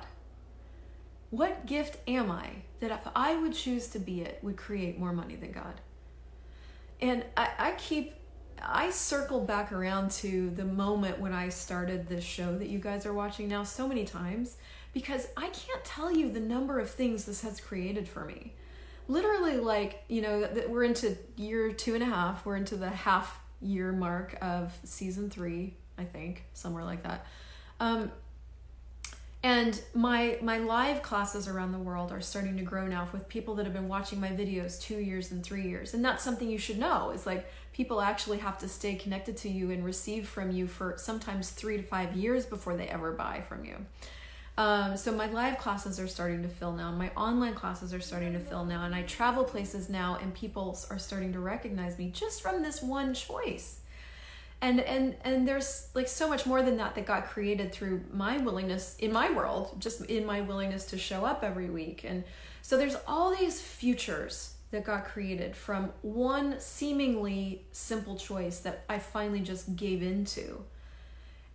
What 1.31 1.65
gift 1.65 1.97
am 2.07 2.31
I 2.31 2.49
that 2.79 2.91
if 2.91 3.07
I 3.15 3.35
would 3.35 3.53
choose 3.53 3.87
to 3.89 3.99
be 3.99 4.21
it, 4.21 4.39
would 4.41 4.57
create 4.57 4.97
more 4.97 5.13
money 5.13 5.35
than 5.35 5.51
God? 5.51 5.81
And 7.01 7.23
I, 7.37 7.49
I 7.57 7.71
keep, 7.73 8.13
I 8.61 8.89
circle 8.89 9.41
back 9.41 9.71
around 9.71 10.11
to 10.11 10.49
the 10.49 10.65
moment 10.65 11.19
when 11.19 11.33
I 11.33 11.49
started 11.49 12.07
this 12.07 12.23
show 12.23 12.57
that 12.57 12.67
you 12.67 12.79
guys 12.79 13.05
are 13.05 13.13
watching 13.13 13.47
now 13.47 13.63
so 13.63 13.87
many 13.87 14.05
times 14.05 14.57
because 14.91 15.27
I 15.37 15.49
can't 15.49 15.85
tell 15.85 16.11
you 16.11 16.31
the 16.31 16.39
number 16.39 16.79
of 16.79 16.89
things 16.89 17.25
this 17.25 17.41
has 17.41 17.61
created 17.61 18.07
for 18.07 18.25
me. 18.25 18.55
Literally, 19.07 19.57
like, 19.57 20.03
you 20.07 20.21
know, 20.21 20.49
we're 20.67 20.83
into 20.83 21.17
year 21.35 21.71
two 21.71 21.93
and 21.93 22.03
a 22.03 22.07
half, 22.07 22.45
we're 22.45 22.57
into 22.57 22.75
the 22.75 22.89
half 22.89 23.39
year 23.61 23.91
mark 23.91 24.37
of 24.41 24.77
season 24.83 25.29
three 25.29 25.75
I 25.99 26.05
think, 26.05 26.45
somewhere 26.53 26.83
like 26.83 27.03
that. 27.03 27.25
Um, 27.79 28.11
and 29.41 29.81
my 29.93 30.37
my 30.41 30.57
live 30.57 31.01
classes 31.01 31.47
around 31.47 31.71
the 31.71 31.79
world 31.79 32.11
are 32.11 32.19
starting 32.19 32.57
to 32.57 32.63
grow 32.63 32.87
now 32.87 33.07
with 33.13 33.29
people 33.29 33.55
that 33.55 33.65
have 33.65 33.73
been 33.73 33.87
watching 33.87 34.19
my 34.19 34.29
videos 34.29 34.81
two 34.81 34.97
years 34.97 35.31
and 35.31 35.43
three 35.43 35.63
years. 35.63 35.93
And 35.93 36.03
that's 36.03 36.23
something 36.23 36.49
you 36.49 36.57
should 36.57 36.77
know 36.77 37.11
is 37.11 37.25
like 37.25 37.49
people 37.71 38.01
actually 38.01 38.39
have 38.39 38.57
to 38.57 38.67
stay 38.67 38.95
connected 38.95 39.37
to 39.37 39.49
you 39.49 39.71
and 39.71 39.85
receive 39.85 40.27
from 40.27 40.51
you 40.51 40.67
for 40.67 40.95
sometimes 40.97 41.51
three 41.51 41.77
to 41.77 41.83
five 41.83 42.17
years 42.17 42.45
before 42.45 42.75
they 42.75 42.87
ever 42.87 43.13
buy 43.13 43.41
from 43.47 43.63
you. 43.63 43.77
Um, 44.57 44.97
so 44.97 45.13
my 45.13 45.27
live 45.27 45.57
classes 45.57 46.01
are 46.01 46.07
starting 46.07 46.41
to 46.41 46.49
fill 46.49 46.73
now. 46.73 46.91
My 46.91 47.09
online 47.15 47.53
classes 47.53 47.93
are 47.93 48.01
starting 48.01 48.33
to 48.33 48.39
fill 48.39 48.65
now. 48.65 48.83
And 48.83 48.93
i 48.93 49.03
travel 49.03 49.45
places 49.45 49.87
now 49.87 50.17
and 50.21 50.33
people 50.33 50.77
are 50.89 50.99
starting 50.99 51.31
to 51.31 51.39
recognize 51.39 51.97
me 51.97 52.09
just 52.09 52.41
from 52.41 52.61
this 52.61 52.81
one 52.81 53.13
choice 53.13 53.78
and 54.61 54.79
and 54.81 55.15
and 55.23 55.47
there's 55.47 55.89
like 55.93 56.07
so 56.07 56.27
much 56.27 56.45
more 56.45 56.61
than 56.61 56.77
that 56.77 56.95
that 56.95 57.05
got 57.05 57.25
created 57.27 57.71
through 57.71 58.01
my 58.11 58.37
willingness 58.37 58.95
in 58.99 59.11
my 59.11 59.31
world 59.31 59.75
just 59.79 60.03
in 60.05 60.25
my 60.25 60.41
willingness 60.41 60.85
to 60.85 60.97
show 60.97 61.23
up 61.23 61.43
every 61.43 61.69
week 61.69 62.03
and 62.03 62.23
so 62.61 62.77
there's 62.77 62.97
all 63.07 63.35
these 63.35 63.61
futures 63.61 64.55
that 64.71 64.83
got 64.83 65.05
created 65.05 65.55
from 65.55 65.91
one 66.01 66.59
seemingly 66.59 67.65
simple 67.71 68.15
choice 68.15 68.59
that 68.59 68.85
I 68.87 68.99
finally 68.99 69.39
just 69.39 69.75
gave 69.75 70.03
into. 70.03 70.63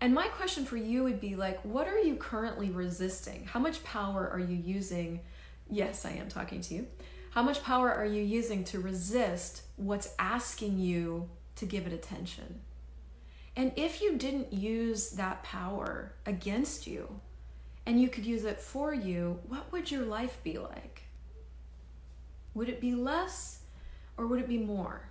And 0.00 0.12
my 0.12 0.26
question 0.26 0.64
for 0.64 0.76
you 0.76 1.04
would 1.04 1.20
be 1.20 1.36
like, 1.36 1.60
what 1.62 1.86
are 1.86 2.00
you 2.00 2.16
currently 2.16 2.70
resisting? 2.70 3.46
How 3.46 3.60
much 3.60 3.84
power 3.84 4.28
are 4.28 4.40
you 4.40 4.56
using? 4.56 5.20
Yes, 5.70 6.04
I 6.04 6.10
am 6.10 6.28
talking 6.28 6.60
to 6.62 6.74
you. 6.74 6.86
How 7.30 7.42
much 7.42 7.62
power 7.62 7.92
are 7.92 8.04
you 8.04 8.22
using 8.22 8.64
to 8.64 8.80
resist 8.80 9.62
what's 9.76 10.12
asking 10.18 10.78
you 10.78 11.30
to 11.56 11.66
give 11.66 11.86
it 11.86 11.92
attention? 11.92 12.60
And 13.56 13.72
if 13.76 14.00
you 14.02 14.16
didn't 14.16 14.52
use 14.52 15.10
that 15.10 15.42
power 15.42 16.12
against 16.26 16.86
you 16.86 17.20
and 17.86 18.00
you 18.00 18.08
could 18.08 18.26
use 18.26 18.44
it 18.44 18.60
for 18.60 18.92
you, 18.92 19.38
what 19.48 19.70
would 19.70 19.90
your 19.90 20.04
life 20.04 20.38
be 20.42 20.58
like? 20.58 21.02
Would 22.54 22.68
it 22.68 22.80
be 22.80 22.94
less 22.94 23.60
or 24.16 24.26
would 24.26 24.40
it 24.40 24.48
be 24.48 24.58
more? 24.58 25.08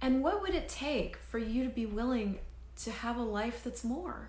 And 0.00 0.22
what 0.22 0.40
would 0.42 0.54
it 0.54 0.68
take 0.68 1.16
for 1.16 1.38
you 1.38 1.64
to 1.64 1.70
be 1.70 1.86
willing 1.86 2.38
to 2.82 2.90
have 2.90 3.16
a 3.16 3.22
life 3.22 3.62
that's 3.64 3.82
more? 3.84 4.28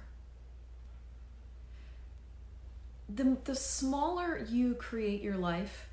The, 3.09 3.37
the 3.43 3.55
smaller 3.55 4.45
you 4.49 4.73
create 4.75 5.21
your 5.21 5.37
life, 5.37 5.87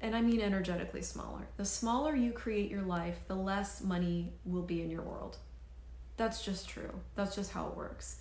and 0.00 0.14
I 0.14 0.20
mean 0.20 0.40
energetically 0.40 1.02
smaller, 1.02 1.46
the 1.56 1.64
smaller 1.64 2.14
you 2.16 2.32
create 2.32 2.70
your 2.70 2.82
life, 2.82 3.26
the 3.28 3.36
less 3.36 3.80
money 3.82 4.32
will 4.44 4.62
be 4.62 4.82
in 4.82 4.90
your 4.90 5.02
world. 5.02 5.38
That's 6.16 6.44
just 6.44 6.68
true. 6.68 7.00
That's 7.14 7.34
just 7.34 7.52
how 7.52 7.68
it 7.68 7.76
works. 7.76 8.16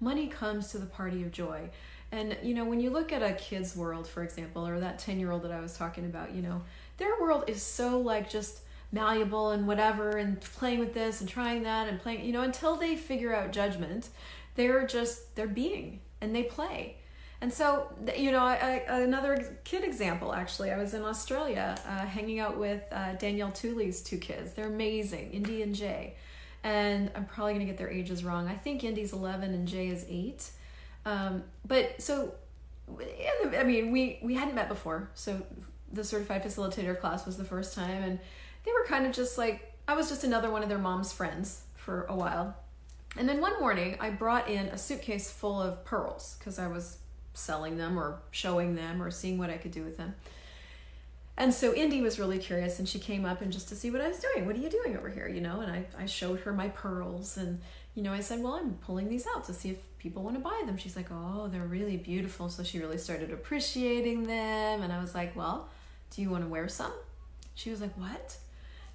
Money 0.00 0.26
comes 0.26 0.68
to 0.68 0.78
the 0.78 0.86
party 0.86 1.22
of 1.22 1.32
joy. 1.32 1.70
And, 2.12 2.36
you 2.42 2.54
know, 2.54 2.64
when 2.64 2.80
you 2.80 2.90
look 2.90 3.12
at 3.12 3.22
a 3.22 3.32
kid's 3.34 3.74
world, 3.76 4.06
for 4.06 4.22
example, 4.22 4.66
or 4.66 4.78
that 4.80 4.98
10 4.98 5.18
year 5.18 5.30
old 5.30 5.42
that 5.42 5.52
I 5.52 5.60
was 5.60 5.76
talking 5.76 6.04
about, 6.04 6.34
you 6.34 6.42
know, 6.42 6.62
their 6.98 7.18
world 7.20 7.44
is 7.48 7.62
so 7.62 7.98
like 7.98 8.30
just 8.30 8.60
malleable 8.92 9.50
and 9.50 9.66
whatever 9.66 10.10
and 10.10 10.40
playing 10.40 10.78
with 10.78 10.94
this 10.94 11.20
and 11.20 11.28
trying 11.28 11.64
that 11.64 11.88
and 11.88 12.00
playing, 12.00 12.24
you 12.24 12.32
know, 12.32 12.42
until 12.42 12.76
they 12.76 12.96
figure 12.96 13.34
out 13.34 13.52
judgment, 13.52 14.08
they're 14.54 14.86
just, 14.86 15.34
they're 15.34 15.46
being 15.46 16.00
and 16.20 16.34
they 16.34 16.44
play. 16.44 16.96
And 17.40 17.52
so, 17.52 17.92
you 18.16 18.32
know, 18.32 18.40
I, 18.40 18.82
I, 18.88 19.00
another 19.00 19.58
kid 19.64 19.84
example 19.84 20.32
actually, 20.32 20.70
I 20.70 20.78
was 20.78 20.94
in 20.94 21.02
Australia 21.02 21.76
uh, 21.86 22.06
hanging 22.06 22.38
out 22.38 22.56
with 22.56 22.82
uh, 22.92 23.14
Danielle 23.14 23.52
Tooley's 23.52 24.00
two 24.02 24.16
kids. 24.16 24.52
They're 24.52 24.68
amazing, 24.68 25.32
Indy 25.32 25.62
and 25.62 25.74
Jay 25.74 26.14
and 26.66 27.12
I'm 27.14 27.26
probably 27.26 27.52
gonna 27.52 27.64
get 27.64 27.78
their 27.78 27.90
ages 27.90 28.24
wrong. 28.24 28.48
I 28.48 28.56
think 28.56 28.82
Indy's 28.82 29.12
11 29.12 29.54
and 29.54 29.68
Jay 29.68 29.86
is 29.86 30.04
eight. 30.08 30.50
Um, 31.04 31.44
but 31.64 32.02
so, 32.02 32.34
I 33.56 33.62
mean, 33.62 33.92
we 33.92 34.18
we 34.20 34.34
hadn't 34.34 34.56
met 34.56 34.68
before, 34.68 35.08
so 35.14 35.46
the 35.92 36.02
certified 36.02 36.42
facilitator 36.42 36.98
class 36.98 37.24
was 37.24 37.36
the 37.36 37.44
first 37.44 37.72
time, 37.74 38.02
and 38.02 38.18
they 38.64 38.72
were 38.72 38.84
kind 38.84 39.06
of 39.06 39.12
just 39.12 39.38
like 39.38 39.74
I 39.86 39.94
was 39.94 40.08
just 40.08 40.24
another 40.24 40.50
one 40.50 40.64
of 40.64 40.68
their 40.68 40.78
mom's 40.78 41.12
friends 41.12 41.62
for 41.74 42.04
a 42.08 42.16
while. 42.16 42.56
And 43.16 43.28
then 43.28 43.40
one 43.40 43.58
morning, 43.60 43.96
I 44.00 44.10
brought 44.10 44.48
in 44.48 44.66
a 44.66 44.76
suitcase 44.76 45.30
full 45.30 45.62
of 45.62 45.84
pearls 45.84 46.34
because 46.38 46.58
I 46.58 46.66
was 46.66 46.98
selling 47.32 47.78
them 47.78 47.96
or 47.96 48.18
showing 48.32 48.74
them 48.74 49.00
or 49.00 49.12
seeing 49.12 49.38
what 49.38 49.50
I 49.50 49.56
could 49.56 49.70
do 49.70 49.84
with 49.84 49.96
them. 49.96 50.16
And 51.38 51.52
so 51.52 51.74
Indy 51.74 52.00
was 52.00 52.18
really 52.18 52.38
curious 52.38 52.78
and 52.78 52.88
she 52.88 52.98
came 52.98 53.26
up 53.26 53.42
and 53.42 53.52
just 53.52 53.68
to 53.68 53.76
see 53.76 53.90
what 53.90 54.00
I 54.00 54.08
was 54.08 54.18
doing. 54.18 54.46
What 54.46 54.56
are 54.56 54.60
you 54.60 54.70
doing 54.70 54.96
over 54.96 55.10
here? 55.10 55.28
You 55.28 55.42
know, 55.42 55.60
and 55.60 55.70
I, 55.70 55.84
I 55.98 56.06
showed 56.06 56.40
her 56.40 56.52
my 56.52 56.68
pearls 56.68 57.36
and, 57.36 57.60
you 57.94 58.02
know, 58.02 58.12
I 58.12 58.20
said, 58.20 58.42
well, 58.42 58.54
I'm 58.54 58.74
pulling 58.74 59.08
these 59.08 59.26
out 59.34 59.44
to 59.44 59.52
see 59.52 59.70
if 59.70 59.98
people 59.98 60.22
want 60.22 60.36
to 60.36 60.42
buy 60.42 60.62
them. 60.64 60.78
She's 60.78 60.96
like, 60.96 61.08
oh, 61.10 61.48
they're 61.48 61.66
really 61.66 61.98
beautiful. 61.98 62.48
So 62.48 62.62
she 62.62 62.78
really 62.78 62.96
started 62.96 63.32
appreciating 63.32 64.26
them. 64.26 64.82
And 64.82 64.90
I 64.92 64.98
was 64.98 65.14
like, 65.14 65.36
well, 65.36 65.68
do 66.10 66.22
you 66.22 66.30
want 66.30 66.44
to 66.44 66.48
wear 66.48 66.68
some? 66.68 66.92
She 67.54 67.70
was 67.70 67.82
like, 67.82 67.96
what? 67.98 68.38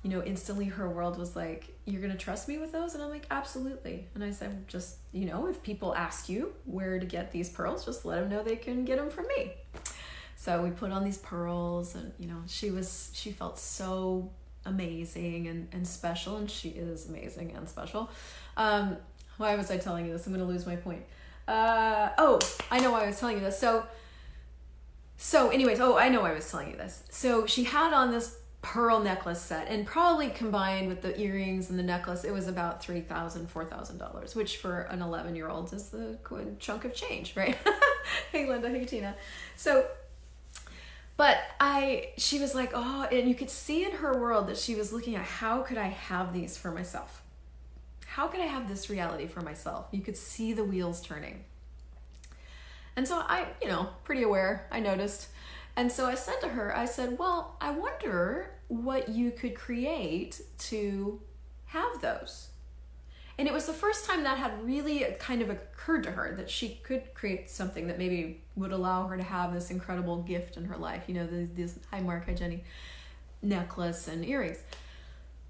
You 0.01 0.09
know, 0.09 0.23
instantly 0.23 0.65
her 0.65 0.89
world 0.89 1.19
was 1.19 1.35
like, 1.35 1.75
you're 1.85 2.01
going 2.01 2.13
to 2.13 2.17
trust 2.17 2.47
me 2.47 2.57
with 2.57 2.71
those? 2.71 2.95
And 2.95 3.03
I'm 3.03 3.09
like, 3.11 3.27
absolutely. 3.29 4.07
And 4.15 4.23
I 4.23 4.31
said, 4.31 4.67
just, 4.67 4.97
you 5.11 5.25
know, 5.25 5.45
if 5.45 5.61
people 5.61 5.93
ask 5.93 6.27
you 6.27 6.53
where 6.65 6.99
to 6.99 7.05
get 7.05 7.31
these 7.31 7.49
pearls, 7.51 7.85
just 7.85 8.03
let 8.03 8.19
them 8.19 8.29
know 8.29 8.41
they 8.41 8.55
can 8.55 8.83
get 8.83 8.97
them 8.97 9.11
from 9.11 9.27
me. 9.27 9.51
So 10.41 10.63
we 10.63 10.71
put 10.71 10.91
on 10.91 11.03
these 11.03 11.19
pearls 11.19 11.93
and 11.93 12.13
you 12.17 12.25
know, 12.25 12.41
she 12.47 12.71
was 12.71 13.11
she 13.13 13.31
felt 13.31 13.59
so 13.59 14.31
amazing 14.65 15.47
and, 15.47 15.67
and 15.71 15.87
special 15.87 16.37
and 16.37 16.49
she 16.49 16.69
is 16.69 17.07
amazing 17.07 17.51
and 17.55 17.69
special. 17.69 18.09
Um, 18.57 18.97
why 19.37 19.53
was 19.53 19.69
I 19.69 19.77
telling 19.77 20.07
you 20.07 20.13
this? 20.13 20.25
I'm 20.25 20.33
gonna 20.33 20.45
lose 20.45 20.65
my 20.65 20.77
point. 20.77 21.03
Uh, 21.47 22.09
oh, 22.17 22.39
I 22.71 22.79
know 22.79 22.91
why 22.91 23.03
I 23.03 23.05
was 23.05 23.19
telling 23.19 23.37
you 23.37 23.43
this. 23.43 23.59
So 23.59 23.85
so 25.15 25.51
anyways, 25.51 25.79
oh 25.79 25.95
I 25.95 26.09
know 26.09 26.23
I 26.23 26.33
was 26.33 26.49
telling 26.49 26.71
you 26.71 26.75
this. 26.75 27.03
So 27.11 27.45
she 27.45 27.65
had 27.65 27.93
on 27.93 28.09
this 28.09 28.39
pearl 28.63 28.99
necklace 28.99 29.41
set 29.41 29.67
and 29.67 29.85
probably 29.85 30.29
combined 30.29 30.87
with 30.87 31.03
the 31.03 31.19
earrings 31.21 31.69
and 31.69 31.77
the 31.77 31.83
necklace 31.83 32.23
it 32.23 32.31
was 32.31 32.47
about 32.47 32.79
$3000 32.81 33.07
$4000 33.47 34.35
which 34.35 34.57
for 34.57 34.81
an 34.81 35.01
11 35.01 35.35
year 35.35 35.49
old 35.49 35.73
is 35.73 35.91
a 35.95 36.15
good 36.23 36.59
chunk 36.59 36.85
of 36.85 36.93
change 36.93 37.35
right 37.35 37.57
hey 38.31 38.47
linda 38.47 38.69
hey 38.69 38.85
tina 38.85 39.15
so 39.55 39.83
but 41.21 41.37
I, 41.59 42.13
she 42.17 42.39
was 42.39 42.55
like, 42.55 42.71
oh, 42.73 43.07
and 43.11 43.29
you 43.29 43.35
could 43.35 43.51
see 43.51 43.85
in 43.85 43.91
her 43.91 44.19
world 44.19 44.47
that 44.47 44.57
she 44.57 44.73
was 44.73 44.91
looking 44.91 45.15
at 45.15 45.21
how 45.21 45.61
could 45.61 45.77
I 45.77 45.89
have 45.89 46.33
these 46.33 46.57
for 46.57 46.71
myself? 46.71 47.21
How 48.07 48.27
could 48.27 48.39
I 48.39 48.47
have 48.47 48.67
this 48.67 48.89
reality 48.89 49.27
for 49.27 49.41
myself? 49.41 49.85
You 49.91 50.01
could 50.01 50.17
see 50.17 50.51
the 50.51 50.63
wheels 50.63 50.99
turning. 50.99 51.43
And 52.95 53.07
so 53.07 53.19
I, 53.19 53.49
you 53.61 53.67
know, 53.67 53.89
pretty 54.03 54.23
aware, 54.23 54.65
I 54.71 54.79
noticed. 54.79 55.27
And 55.75 55.91
so 55.91 56.07
I 56.07 56.15
said 56.15 56.41
to 56.41 56.47
her, 56.47 56.75
I 56.75 56.85
said, 56.85 57.19
well, 57.19 57.55
I 57.61 57.69
wonder 57.69 58.55
what 58.67 59.07
you 59.07 59.29
could 59.29 59.53
create 59.53 60.41
to 60.71 61.21
have 61.65 62.01
those. 62.01 62.47
And 63.41 63.47
it 63.47 63.55
was 63.55 63.65
the 63.65 63.73
first 63.73 64.05
time 64.05 64.21
that 64.25 64.37
had 64.37 64.63
really 64.63 65.03
kind 65.17 65.41
of 65.41 65.49
occurred 65.49 66.03
to 66.03 66.11
her 66.11 66.35
that 66.37 66.47
she 66.47 66.79
could 66.83 67.11
create 67.15 67.49
something 67.49 67.87
that 67.87 67.97
maybe 67.97 68.39
would 68.55 68.71
allow 68.71 69.07
her 69.07 69.17
to 69.17 69.23
have 69.23 69.51
this 69.51 69.71
incredible 69.71 70.21
gift 70.21 70.57
in 70.57 70.65
her 70.65 70.77
life. 70.77 71.05
You 71.07 71.15
know, 71.15 71.27
this 71.27 71.79
hi 71.89 72.01
Mark, 72.01 72.27
hi 72.27 72.35
Jenny, 72.35 72.63
necklace 73.41 74.07
and 74.07 74.23
earrings. 74.23 74.59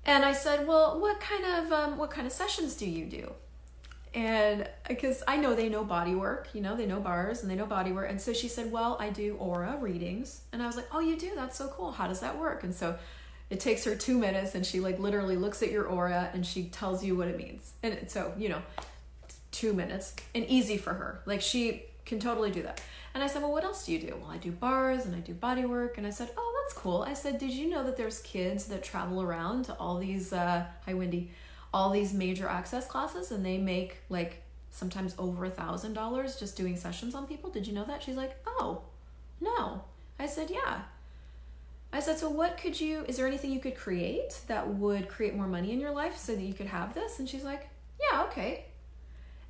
And 0.05 0.24
I 0.24 0.31
said, 0.31 0.65
well, 0.65 1.01
what 1.01 1.19
kind 1.19 1.43
of 1.43 1.74
um, 1.74 1.98
what 1.98 2.12
kind 2.12 2.25
of 2.25 2.31
sessions 2.31 2.75
do 2.75 2.89
you 2.89 3.07
do? 3.07 3.33
And 4.13 4.69
because 4.88 5.21
I 5.27 5.36
know 5.36 5.53
they 5.53 5.67
know 5.67 5.83
body 5.83 6.15
work, 6.15 6.48
you 6.53 6.62
know, 6.62 6.77
they 6.77 6.86
know 6.86 7.01
bars 7.01 7.41
and 7.41 7.51
they 7.51 7.55
know 7.55 7.65
body 7.65 7.91
work. 7.91 8.10
And 8.10 8.21
so 8.21 8.31
she 8.31 8.48
said, 8.48 8.71
well, 8.71 8.95
I 9.01 9.10
do 9.10 9.36
aura 9.36 9.75
readings. 9.81 10.43
And 10.53 10.63
I 10.63 10.65
was 10.65 10.77
like, 10.77 10.88
oh, 10.93 11.01
you 11.01 11.17
do? 11.17 11.31
That's 11.36 11.57
so 11.57 11.67
cool. 11.67 11.91
How 11.91 12.07
does 12.07 12.21
that 12.21 12.39
work? 12.39 12.63
And 12.63 12.74
so 12.74 12.98
it 13.51 13.60
takes 13.60 13.84
her 13.84 13.96
two 13.96 14.17
minutes 14.17 14.55
and 14.55 14.65
she 14.65 14.79
like 14.79 14.98
literally 14.98 15.36
looks 15.36 15.62
at 15.62 15.72
your 15.72 15.84
aura 15.84 16.29
and 16.34 16.46
she 16.46 16.63
tells 16.63 17.03
you 17.03 17.17
what 17.17 17.27
it 17.27 17.38
means. 17.38 17.74
And 17.84 18.10
so 18.10 18.34
you 18.38 18.50
know 18.50 18.62
two 19.51 19.74
minutes. 19.74 20.15
And 20.34 20.46
easy 20.46 20.77
for 20.77 20.93
her. 20.93 21.22
Like 21.25 21.41
she 21.41 21.84
can 22.05 22.20
totally 22.20 22.50
do 22.50 22.63
that. 22.63 22.81
And 23.13 23.22
i 23.22 23.27
said 23.27 23.41
well 23.41 23.51
what 23.51 23.65
else 23.65 23.86
do 23.86 23.91
you 23.91 24.00
do? 24.00 24.15
Well 24.20 24.31
i 24.31 24.38
do 24.38 24.51
bars 24.51 25.05
and 25.05 25.13
i 25.13 25.20
do 25.20 25.34
body 25.34 25.65
work. 25.65 25.98
And 25.98 26.08
i 26.08 26.10
said 26.10 26.31
oh 26.38 26.63
that's 26.63 26.74
cool. 26.74 27.03
I 27.03 27.13
said 27.13 27.38
did 27.38 27.51
you 27.51 27.70
know 27.70 27.84
that 27.84 27.98
there's 27.98 28.20
kids 28.22 28.65
that 28.67 28.84
travel 28.84 29.22
around 29.22 29.65
to 29.65 29.74
all 29.74 29.98
these 29.98 30.31
uh 30.31 30.65
hi 30.86 30.93
wendy 30.93 31.29
all 31.74 31.89
these 31.89 32.13
major 32.13 32.48
access 32.48 32.88
classes 32.88 33.31
and 33.31 33.46
they 33.46 33.58
make 33.58 33.98
like 34.08 34.43
sometimes 34.72 35.13
over 35.20 35.43
a 35.43 35.50
thousand 35.50 35.93
dollars 35.93 36.38
just 36.38 36.55
doing 36.55 36.77
sessions 36.77 37.13
on 37.13 37.27
people? 37.27 37.50
Did 37.50 37.67
you 37.67 37.74
know 37.74 37.84
that? 37.84 38.01
She's 38.01 38.15
like 38.15 38.38
oh 38.48 38.84
no. 39.41 39.84
I 40.17 40.27
said 40.27 40.50
yeah 40.50 40.84
I 41.93 42.00
said, 42.00 42.17
so 42.17 42.29
what 42.29 42.57
could 42.57 42.79
you, 42.79 43.03
is 43.07 43.17
there 43.17 43.27
anything 43.27 43.51
you 43.51 43.60
could 43.60 43.75
create 43.75 44.39
that 44.48 44.67
would 44.75 45.10
create 45.10 45.36
more 45.36 45.48
money 45.48 45.71
in 45.74 45.79
your 45.79 45.91
life 45.91 46.17
so 46.17 46.33
that 46.33 46.41
you 46.41 46.53
could 46.53 46.67
have 46.67 46.93
this? 46.93 47.19
And 47.19 47.27
she's 47.27 47.43
like, 47.43 47.69
yeah, 48.00 48.24
okay. 48.24 48.65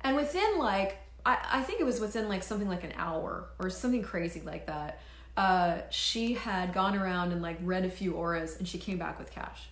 And 0.00 0.16
within 0.16 0.58
like, 0.58 0.98
I, 1.24 1.38
I 1.52 1.62
think 1.62 1.80
it 1.80 1.84
was 1.84 2.00
within 2.00 2.28
like 2.28 2.42
something 2.42 2.68
like 2.68 2.82
an 2.82 2.92
hour 2.96 3.46
or 3.60 3.70
something 3.70 4.02
crazy 4.02 4.42
like 4.44 4.66
that, 4.66 5.00
uh, 5.36 5.78
she 5.90 6.34
had 6.34 6.74
gone 6.74 6.96
around 6.96 7.30
and 7.30 7.40
like 7.42 7.58
read 7.62 7.84
a 7.84 7.90
few 7.90 8.14
auras 8.14 8.56
and 8.58 8.66
she 8.66 8.76
came 8.76 8.98
back 8.98 9.20
with 9.20 9.30
cash. 9.30 9.68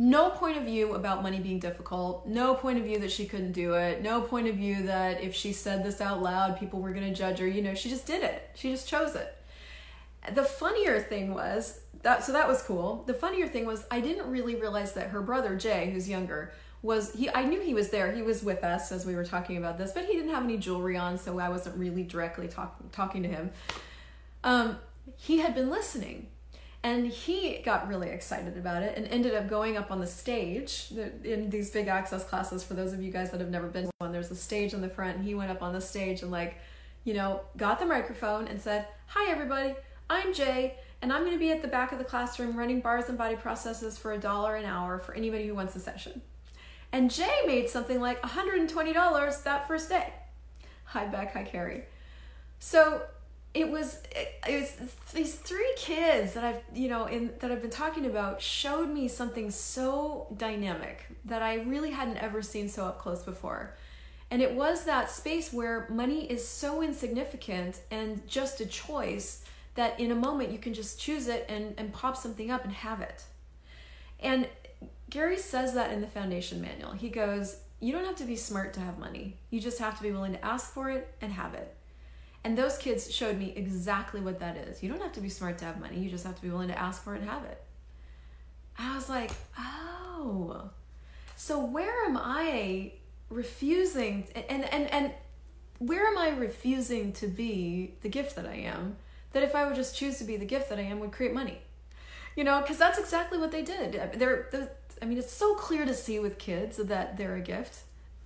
no 0.00 0.30
point 0.30 0.56
of 0.56 0.62
view 0.62 0.94
about 0.94 1.24
money 1.24 1.40
being 1.40 1.58
difficult, 1.58 2.24
no 2.26 2.54
point 2.54 2.78
of 2.78 2.84
view 2.84 3.00
that 3.00 3.10
she 3.10 3.26
couldn't 3.26 3.50
do 3.50 3.74
it, 3.74 4.00
no 4.00 4.20
point 4.20 4.46
of 4.46 4.54
view 4.54 4.84
that 4.84 5.20
if 5.20 5.34
she 5.34 5.52
said 5.52 5.84
this 5.84 6.00
out 6.00 6.22
loud, 6.22 6.58
people 6.58 6.80
were 6.80 6.92
going 6.92 7.06
to 7.06 7.12
judge 7.12 7.40
her. 7.40 7.48
You 7.48 7.60
know, 7.62 7.74
she 7.74 7.88
just 7.90 8.06
did 8.06 8.22
it. 8.22 8.48
She 8.54 8.70
just 8.70 8.88
chose 8.88 9.16
it. 9.16 9.34
The 10.34 10.44
funnier 10.44 11.00
thing 11.00 11.34
was 11.34 11.80
that, 12.02 12.24
so 12.24 12.32
that 12.32 12.48
was 12.48 12.62
cool. 12.62 13.04
The 13.06 13.14
funnier 13.14 13.48
thing 13.48 13.66
was, 13.66 13.84
I 13.90 14.00
didn't 14.00 14.30
really 14.30 14.54
realize 14.54 14.92
that 14.94 15.08
her 15.08 15.20
brother, 15.20 15.56
Jay, 15.56 15.90
who's 15.90 16.08
younger, 16.08 16.52
was 16.80 17.12
he 17.12 17.28
I 17.30 17.44
knew 17.44 17.60
he 17.60 17.74
was 17.74 17.90
there. 17.90 18.12
He 18.12 18.22
was 18.22 18.42
with 18.42 18.62
us 18.62 18.92
as 18.92 19.04
we 19.04 19.16
were 19.16 19.24
talking 19.24 19.56
about 19.56 19.78
this, 19.78 19.92
but 19.92 20.04
he 20.04 20.12
didn't 20.12 20.30
have 20.30 20.44
any 20.44 20.58
jewelry 20.58 20.96
on, 20.96 21.18
so 21.18 21.38
I 21.38 21.48
wasn't 21.48 21.76
really 21.76 22.04
directly 22.04 22.46
talking 22.46 22.88
talking 22.92 23.22
to 23.24 23.28
him. 23.28 23.50
Um, 24.44 24.78
he 25.16 25.38
had 25.38 25.54
been 25.54 25.70
listening 25.70 26.28
and 26.82 27.08
he 27.08 27.58
got 27.64 27.88
really 27.88 28.08
excited 28.08 28.56
about 28.56 28.82
it 28.82 28.96
and 28.96 29.06
ended 29.08 29.34
up 29.34 29.48
going 29.48 29.76
up 29.76 29.90
on 29.90 30.00
the 30.00 30.06
stage 30.06 30.92
in 31.24 31.50
these 31.50 31.70
big 31.70 31.88
access 31.88 32.24
classes 32.24 32.62
for 32.62 32.74
those 32.74 32.92
of 32.92 33.02
you 33.02 33.10
guys 33.10 33.30
that 33.30 33.40
have 33.40 33.50
never 33.50 33.66
been 33.66 33.84
to 33.84 33.90
one 33.98 34.12
there's 34.12 34.30
a 34.30 34.36
stage 34.36 34.72
in 34.72 34.80
the 34.80 34.88
front 34.88 35.16
and 35.16 35.24
he 35.24 35.34
went 35.34 35.50
up 35.50 35.62
on 35.62 35.72
the 35.72 35.80
stage 35.80 36.22
and 36.22 36.30
like 36.30 36.58
you 37.04 37.14
know 37.14 37.40
got 37.56 37.80
the 37.80 37.86
microphone 37.86 38.46
and 38.46 38.60
said 38.60 38.86
hi 39.06 39.30
everybody 39.30 39.74
i'm 40.10 40.32
jay 40.32 40.76
and 41.00 41.12
i'm 41.12 41.20
going 41.20 41.32
to 41.32 41.38
be 41.38 41.50
at 41.50 41.62
the 41.62 41.68
back 41.68 41.92
of 41.92 41.98
the 41.98 42.04
classroom 42.04 42.56
running 42.56 42.80
bars 42.80 43.08
and 43.08 43.16
body 43.18 43.36
processes 43.36 43.98
for 43.98 44.12
a 44.12 44.18
dollar 44.18 44.56
an 44.56 44.64
hour 44.64 44.98
for 44.98 45.14
anybody 45.14 45.46
who 45.46 45.54
wants 45.54 45.76
a 45.76 45.80
session. 45.80 46.20
And 46.92 47.10
jay 47.10 47.42
made 47.46 47.68
something 47.68 48.00
like 48.00 48.20
$120 48.22 49.42
that 49.44 49.68
first 49.68 49.88
day. 49.88 50.12
Hi 50.84 51.06
beck. 51.06 51.34
Hi 51.34 51.44
carrie. 51.44 51.84
So 52.60 53.02
it 53.54 53.68
was 53.68 54.02
it 54.46 54.60
was 54.60 54.74
these 55.12 55.34
three 55.34 55.72
kids 55.76 56.34
that 56.34 56.44
I've 56.44 56.62
you 56.74 56.88
know 56.88 57.06
in 57.06 57.32
that 57.40 57.50
I've 57.50 57.60
been 57.60 57.70
talking 57.70 58.06
about 58.06 58.40
showed 58.40 58.88
me 58.88 59.08
something 59.08 59.50
so 59.50 60.34
dynamic 60.36 61.06
that 61.24 61.42
I 61.42 61.56
really 61.62 61.90
hadn't 61.90 62.18
ever 62.18 62.42
seen 62.42 62.68
so 62.68 62.86
up 62.86 62.98
close 63.00 63.22
before. 63.22 63.76
And 64.30 64.42
it 64.42 64.54
was 64.54 64.84
that 64.84 65.10
space 65.10 65.52
where 65.52 65.86
money 65.90 66.30
is 66.30 66.46
so 66.46 66.82
insignificant 66.82 67.80
and 67.90 68.26
just 68.28 68.60
a 68.60 68.66
choice 68.66 69.44
that 69.78 70.00
in 70.00 70.10
a 70.10 70.14
moment 70.14 70.50
you 70.50 70.58
can 70.58 70.74
just 70.74 70.98
choose 70.98 71.28
it 71.28 71.46
and, 71.48 71.72
and 71.78 71.92
pop 71.92 72.16
something 72.16 72.50
up 72.50 72.64
and 72.64 72.72
have 72.72 73.00
it. 73.00 73.22
And 74.18 74.48
Gary 75.08 75.38
says 75.38 75.72
that 75.74 75.92
in 75.92 76.00
the 76.00 76.08
foundation 76.08 76.60
manual. 76.60 76.92
He 76.94 77.08
goes, 77.08 77.60
You 77.78 77.92
don't 77.92 78.04
have 78.04 78.16
to 78.16 78.24
be 78.24 78.34
smart 78.34 78.74
to 78.74 78.80
have 78.80 78.98
money. 78.98 79.36
You 79.50 79.60
just 79.60 79.78
have 79.78 79.96
to 79.96 80.02
be 80.02 80.10
willing 80.10 80.32
to 80.32 80.44
ask 80.44 80.74
for 80.74 80.90
it 80.90 81.14
and 81.20 81.32
have 81.32 81.54
it. 81.54 81.76
And 82.42 82.58
those 82.58 82.76
kids 82.76 83.14
showed 83.14 83.38
me 83.38 83.52
exactly 83.54 84.20
what 84.20 84.40
that 84.40 84.56
is. 84.56 84.82
You 84.82 84.88
don't 84.88 85.00
have 85.00 85.12
to 85.12 85.20
be 85.20 85.28
smart 85.28 85.58
to 85.58 85.64
have 85.66 85.78
money, 85.78 86.00
you 86.00 86.10
just 86.10 86.26
have 86.26 86.34
to 86.34 86.42
be 86.42 86.50
willing 86.50 86.68
to 86.68 86.78
ask 86.78 87.04
for 87.04 87.14
it 87.14 87.20
and 87.20 87.30
have 87.30 87.44
it. 87.44 87.62
I 88.76 88.96
was 88.96 89.08
like, 89.08 89.30
oh. 89.56 90.70
So 91.36 91.64
where 91.64 92.04
am 92.04 92.16
I 92.16 92.94
refusing 93.30 94.26
and 94.34 94.64
and 94.64 94.92
and 94.92 95.12
where 95.78 96.04
am 96.04 96.18
I 96.18 96.30
refusing 96.30 97.12
to 97.12 97.28
be 97.28 97.94
the 98.00 98.08
gift 98.08 98.34
that 98.34 98.44
I 98.46 98.56
am? 98.56 98.96
That 99.32 99.42
if 99.42 99.54
I 99.54 99.66
would 99.66 99.76
just 99.76 99.96
choose 99.96 100.18
to 100.18 100.24
be 100.24 100.36
the 100.36 100.46
gift 100.46 100.68
that 100.70 100.78
I 100.78 100.82
am 100.82 101.00
would 101.00 101.12
create 101.12 101.34
money. 101.34 101.58
You 102.34 102.44
know, 102.44 102.60
because 102.60 102.78
that's 102.78 102.98
exactly 102.98 103.38
what 103.38 103.50
they 103.50 103.62
did. 103.62 103.92
They're, 104.14 104.48
they're, 104.50 104.70
I 105.02 105.06
mean, 105.06 105.18
it's 105.18 105.32
so 105.32 105.54
clear 105.54 105.84
to 105.84 105.94
see 105.94 106.18
with 106.18 106.38
kids 106.38 106.76
that 106.76 107.16
they're 107.16 107.34
a 107.34 107.40
gift 107.40 107.80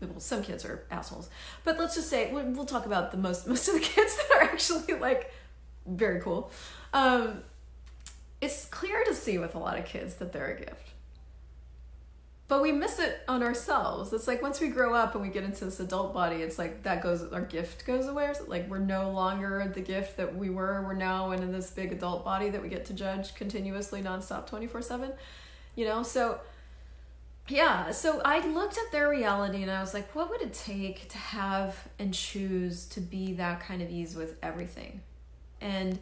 well, 0.09 0.21
some 0.21 0.43
kids 0.43 0.65
are 0.65 0.85
assholes, 0.91 1.29
but 1.65 1.79
let's 1.79 1.95
just 1.95 2.09
say 2.09 2.33
we'll, 2.33 2.45
we'll 2.51 2.65
talk 2.65 2.87
about 2.87 3.11
the 3.11 3.17
most 3.17 3.47
most 3.49 3.69
of 3.69 3.75
the 3.75 3.81
kids 3.81 4.17
that 4.17 4.31
are 4.37 4.43
actually 4.43 4.95
like 4.95 5.33
very 5.87 6.21
cool. 6.21 6.51
Um, 6.93 7.43
it's 8.41 8.65
clear 8.67 9.05
to 9.05 9.15
see 9.15 9.39
with 9.39 9.55
a 9.55 9.59
lot 9.59 9.79
of 9.79 9.85
kids 9.85 10.17
that 10.17 10.33
they're 10.33 10.55
a 10.55 10.59
gift. 10.59 10.92
But 12.53 12.61
we 12.61 12.71
miss 12.71 12.99
it 12.99 13.23
on 13.29 13.43
ourselves. 13.43 14.13
It's 14.13 14.29
like 14.29 14.43
once 14.43 14.61
we 14.61 14.69
grow 14.69 14.93
up 14.93 15.15
and 15.15 15.25
we 15.25 15.31
get 15.31 15.43
into 15.43 15.65
this 15.65 15.81
adult 15.81 16.13
body, 16.13 16.43
it's 16.43 16.59
like 16.59 16.83
that 16.83 17.03
goes, 17.03 17.33
our 17.33 17.41
gift 17.41 17.87
goes 17.87 18.07
away. 18.07 18.31
Like 18.47 18.69
we're 18.69 18.79
no 18.79 19.11
longer 19.11 19.73
the 19.75 19.81
gift 19.81 20.19
that 20.19 20.37
we 20.37 20.51
were. 20.51 20.83
We're 20.83 20.93
now 20.93 21.31
in 21.31 21.51
this 21.51 21.71
big 21.71 21.93
adult 21.93 22.27
body 22.27 22.51
that 22.51 22.63
we 22.63 22.69
get 22.69 22.85
to 22.85 22.93
judge 22.93 23.35
continuously, 23.35 24.03
nonstop, 24.03 24.47
24 24.49 24.83
7. 24.83 25.15
You 25.77 25.87
know, 25.87 26.03
so 26.03 26.41
yeah, 27.49 27.91
so 27.91 28.21
I 28.23 28.47
looked 28.47 28.77
at 28.77 28.93
their 28.93 29.09
reality 29.09 29.63
and 29.63 29.71
I 29.71 29.81
was 29.81 29.95
like, 29.95 30.15
what 30.15 30.29
would 30.29 30.43
it 30.43 30.53
take 30.53 31.09
to 31.09 31.17
have 31.17 31.89
and 31.99 32.13
choose 32.13 32.85
to 32.89 33.01
be 33.01 33.33
that 33.33 33.61
kind 33.61 33.81
of 33.81 33.89
ease 33.89 34.15
with 34.15 34.37
everything? 34.43 35.01
And 35.63 35.99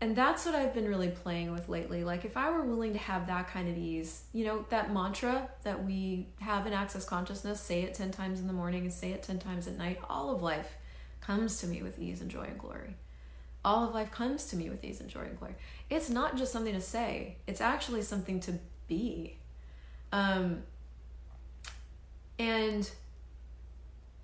and 0.00 0.14
that's 0.14 0.44
what 0.44 0.54
I've 0.54 0.74
been 0.74 0.88
really 0.88 1.08
playing 1.08 1.52
with 1.52 1.68
lately. 1.68 2.04
Like 2.04 2.24
if 2.24 2.36
I 2.36 2.50
were 2.50 2.62
willing 2.62 2.92
to 2.92 2.98
have 2.98 3.26
that 3.28 3.48
kind 3.48 3.68
of 3.68 3.78
ease, 3.78 4.24
you 4.32 4.44
know, 4.44 4.64
that 4.68 4.92
mantra 4.92 5.48
that 5.62 5.84
we 5.84 6.28
have 6.40 6.66
in 6.66 6.72
access 6.72 7.04
consciousness, 7.04 7.60
say 7.60 7.82
it 7.82 7.94
10 7.94 8.10
times 8.10 8.40
in 8.40 8.46
the 8.46 8.52
morning 8.52 8.82
and 8.82 8.92
say 8.92 9.12
it 9.12 9.22
10 9.22 9.38
times 9.38 9.66
at 9.66 9.78
night, 9.78 9.98
all 10.08 10.34
of 10.34 10.42
life 10.42 10.74
comes 11.20 11.60
to 11.60 11.66
me 11.66 11.82
with 11.82 11.98
ease 11.98 12.20
and 12.20 12.30
joy 12.30 12.44
and 12.44 12.58
glory. 12.58 12.96
All 13.64 13.88
of 13.88 13.94
life 13.94 14.10
comes 14.10 14.46
to 14.46 14.56
me 14.56 14.68
with 14.68 14.84
ease 14.84 15.00
and 15.00 15.08
joy 15.08 15.22
and 15.22 15.38
glory. 15.38 15.54
It's 15.88 16.10
not 16.10 16.36
just 16.36 16.52
something 16.52 16.74
to 16.74 16.80
say, 16.80 17.36
it's 17.46 17.60
actually 17.60 18.02
something 18.02 18.38
to 18.40 18.58
be 18.86 19.38
um, 20.12 20.62
and 22.38 22.90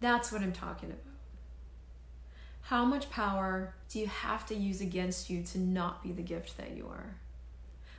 that's 0.00 0.32
what 0.32 0.42
I'm 0.42 0.52
talking 0.52 0.90
about. 0.90 1.11
How 2.72 2.86
much 2.86 3.10
power 3.10 3.74
do 3.90 3.98
you 3.98 4.06
have 4.06 4.46
to 4.46 4.54
use 4.54 4.80
against 4.80 5.28
you 5.28 5.42
to 5.42 5.58
not 5.58 6.02
be 6.02 6.10
the 6.10 6.22
gift 6.22 6.56
that 6.56 6.74
you 6.74 6.86
are? 6.86 7.16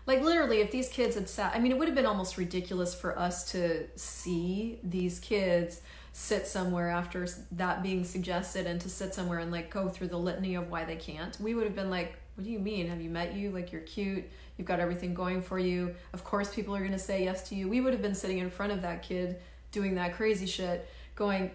Like, 0.07 0.23
literally, 0.23 0.62
if 0.62 0.71
these 0.71 0.89
kids 0.89 1.13
had 1.13 1.29
sat, 1.29 1.53
I 1.53 1.59
mean, 1.59 1.71
it 1.71 1.77
would 1.77 1.88
have 1.88 1.93
been 1.93 2.07
almost 2.07 2.39
ridiculous 2.39 2.95
for 2.95 3.15
us 3.15 3.51
to 3.51 3.86
see 3.95 4.79
these 4.83 5.19
kids 5.19 5.81
sit 6.12 6.47
somewhere 6.47 6.89
after 6.89 7.27
that 7.51 7.83
being 7.83 8.03
suggested 8.03 8.65
and 8.65 8.81
to 8.81 8.89
sit 8.89 9.13
somewhere 9.13 9.38
and 9.38 9.51
like 9.51 9.69
go 9.69 9.89
through 9.89 10.07
the 10.07 10.17
litany 10.17 10.55
of 10.55 10.71
why 10.71 10.86
they 10.86 10.95
can't. 10.95 11.39
We 11.39 11.53
would 11.53 11.65
have 11.65 11.75
been 11.75 11.91
like, 11.91 12.15
what 12.33 12.43
do 12.43 12.49
you 12.49 12.57
mean? 12.57 12.88
Have 12.88 12.99
you 12.99 13.12
met 13.12 13.36
you? 13.36 13.51
Like, 13.51 13.71
you're 13.71 13.81
cute 13.81 14.27
You've 14.57 14.67
got 14.67 14.79
everything 14.79 15.13
going 15.13 15.43
for 15.43 15.59
you. 15.59 15.93
Of 16.13 16.23
course, 16.23 16.51
people 16.51 16.75
are 16.75 16.79
going 16.79 16.93
to 16.93 16.97
say 16.97 17.23
yes 17.25 17.47
to 17.49 17.55
you. 17.55 17.69
We 17.69 17.79
would 17.79 17.93
have 17.93 18.01
been 18.01 18.15
sitting 18.15 18.39
in 18.39 18.49
front 18.49 18.71
of 18.71 18.81
that 18.81 19.03
kid 19.03 19.39
doing 19.71 19.93
that 19.95 20.15
crazy 20.15 20.47
shit, 20.47 20.89
going, 21.13 21.51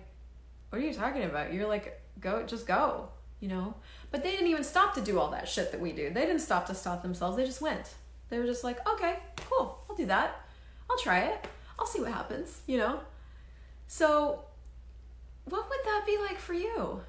What 0.70 0.80
are 0.80 0.84
you 0.84 0.94
talking 0.94 1.24
about? 1.24 1.52
You're 1.52 1.66
like, 1.66 1.97
Go, 2.20 2.44
just 2.44 2.66
go, 2.66 3.08
you 3.40 3.48
know? 3.48 3.74
But 4.10 4.22
they 4.22 4.30
didn't 4.30 4.48
even 4.48 4.64
stop 4.64 4.94
to 4.94 5.00
do 5.00 5.18
all 5.18 5.30
that 5.30 5.48
shit 5.48 5.72
that 5.72 5.80
we 5.80 5.92
do. 5.92 6.10
They 6.10 6.22
didn't 6.22 6.40
stop 6.40 6.66
to 6.66 6.74
stop 6.74 7.02
themselves. 7.02 7.36
They 7.36 7.44
just 7.44 7.60
went. 7.60 7.94
They 8.28 8.38
were 8.38 8.46
just 8.46 8.64
like, 8.64 8.86
Okay, 8.94 9.18
cool, 9.48 9.84
I'll 9.88 9.96
do 9.96 10.06
that. 10.06 10.40
I'll 10.90 10.98
try 10.98 11.20
it. 11.20 11.46
I'll 11.78 11.86
see 11.86 12.00
what 12.00 12.12
happens, 12.12 12.62
you 12.66 12.78
know? 12.78 13.00
So, 13.86 14.44
what 15.44 15.68
would 15.68 15.80
that 15.84 16.04
be 16.06 16.18
like 16.18 16.38
for 16.38 16.54
you? 16.54 17.00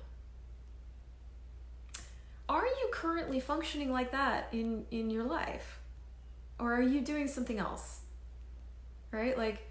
Are 2.48 2.66
you 2.66 2.90
currently 2.92 3.40
functioning 3.40 3.92
like 3.92 4.12
that 4.12 4.48
in 4.52 4.86
in 4.92 5.10
your 5.10 5.24
life? 5.24 5.80
or 6.60 6.74
are 6.74 6.82
you 6.82 7.02
doing 7.02 7.28
something 7.28 7.58
else 7.58 8.02
right 9.12 9.38
like 9.38 9.68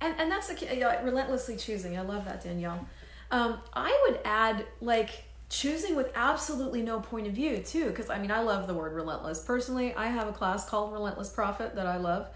and 0.00 0.14
and 0.18 0.30
that's 0.30 0.48
the 0.48 0.74
you 0.74 0.80
know, 0.80 1.00
relentlessly 1.04 1.56
choosing 1.56 1.96
i 1.96 2.00
love 2.00 2.24
that 2.24 2.42
danielle 2.42 2.86
um, 3.32 3.58
i 3.72 4.06
would 4.06 4.20
add 4.24 4.64
like 4.80 5.24
choosing 5.48 5.96
with 5.96 6.10
absolutely 6.14 6.80
no 6.80 7.00
point 7.00 7.26
of 7.26 7.34
view 7.34 7.58
too 7.58 7.88
because 7.88 8.08
i 8.08 8.18
mean 8.18 8.30
i 8.30 8.40
love 8.40 8.66
the 8.66 8.74
word 8.74 8.92
relentless. 8.94 9.44
Personally 9.44 9.94
i 9.94 10.06
have 10.06 10.28
a 10.28 10.32
class 10.32 10.68
called 10.68 10.92
relentless 10.92 11.28
profit 11.28 11.74
that 11.74 11.86
i 11.86 11.96
love 11.96 12.28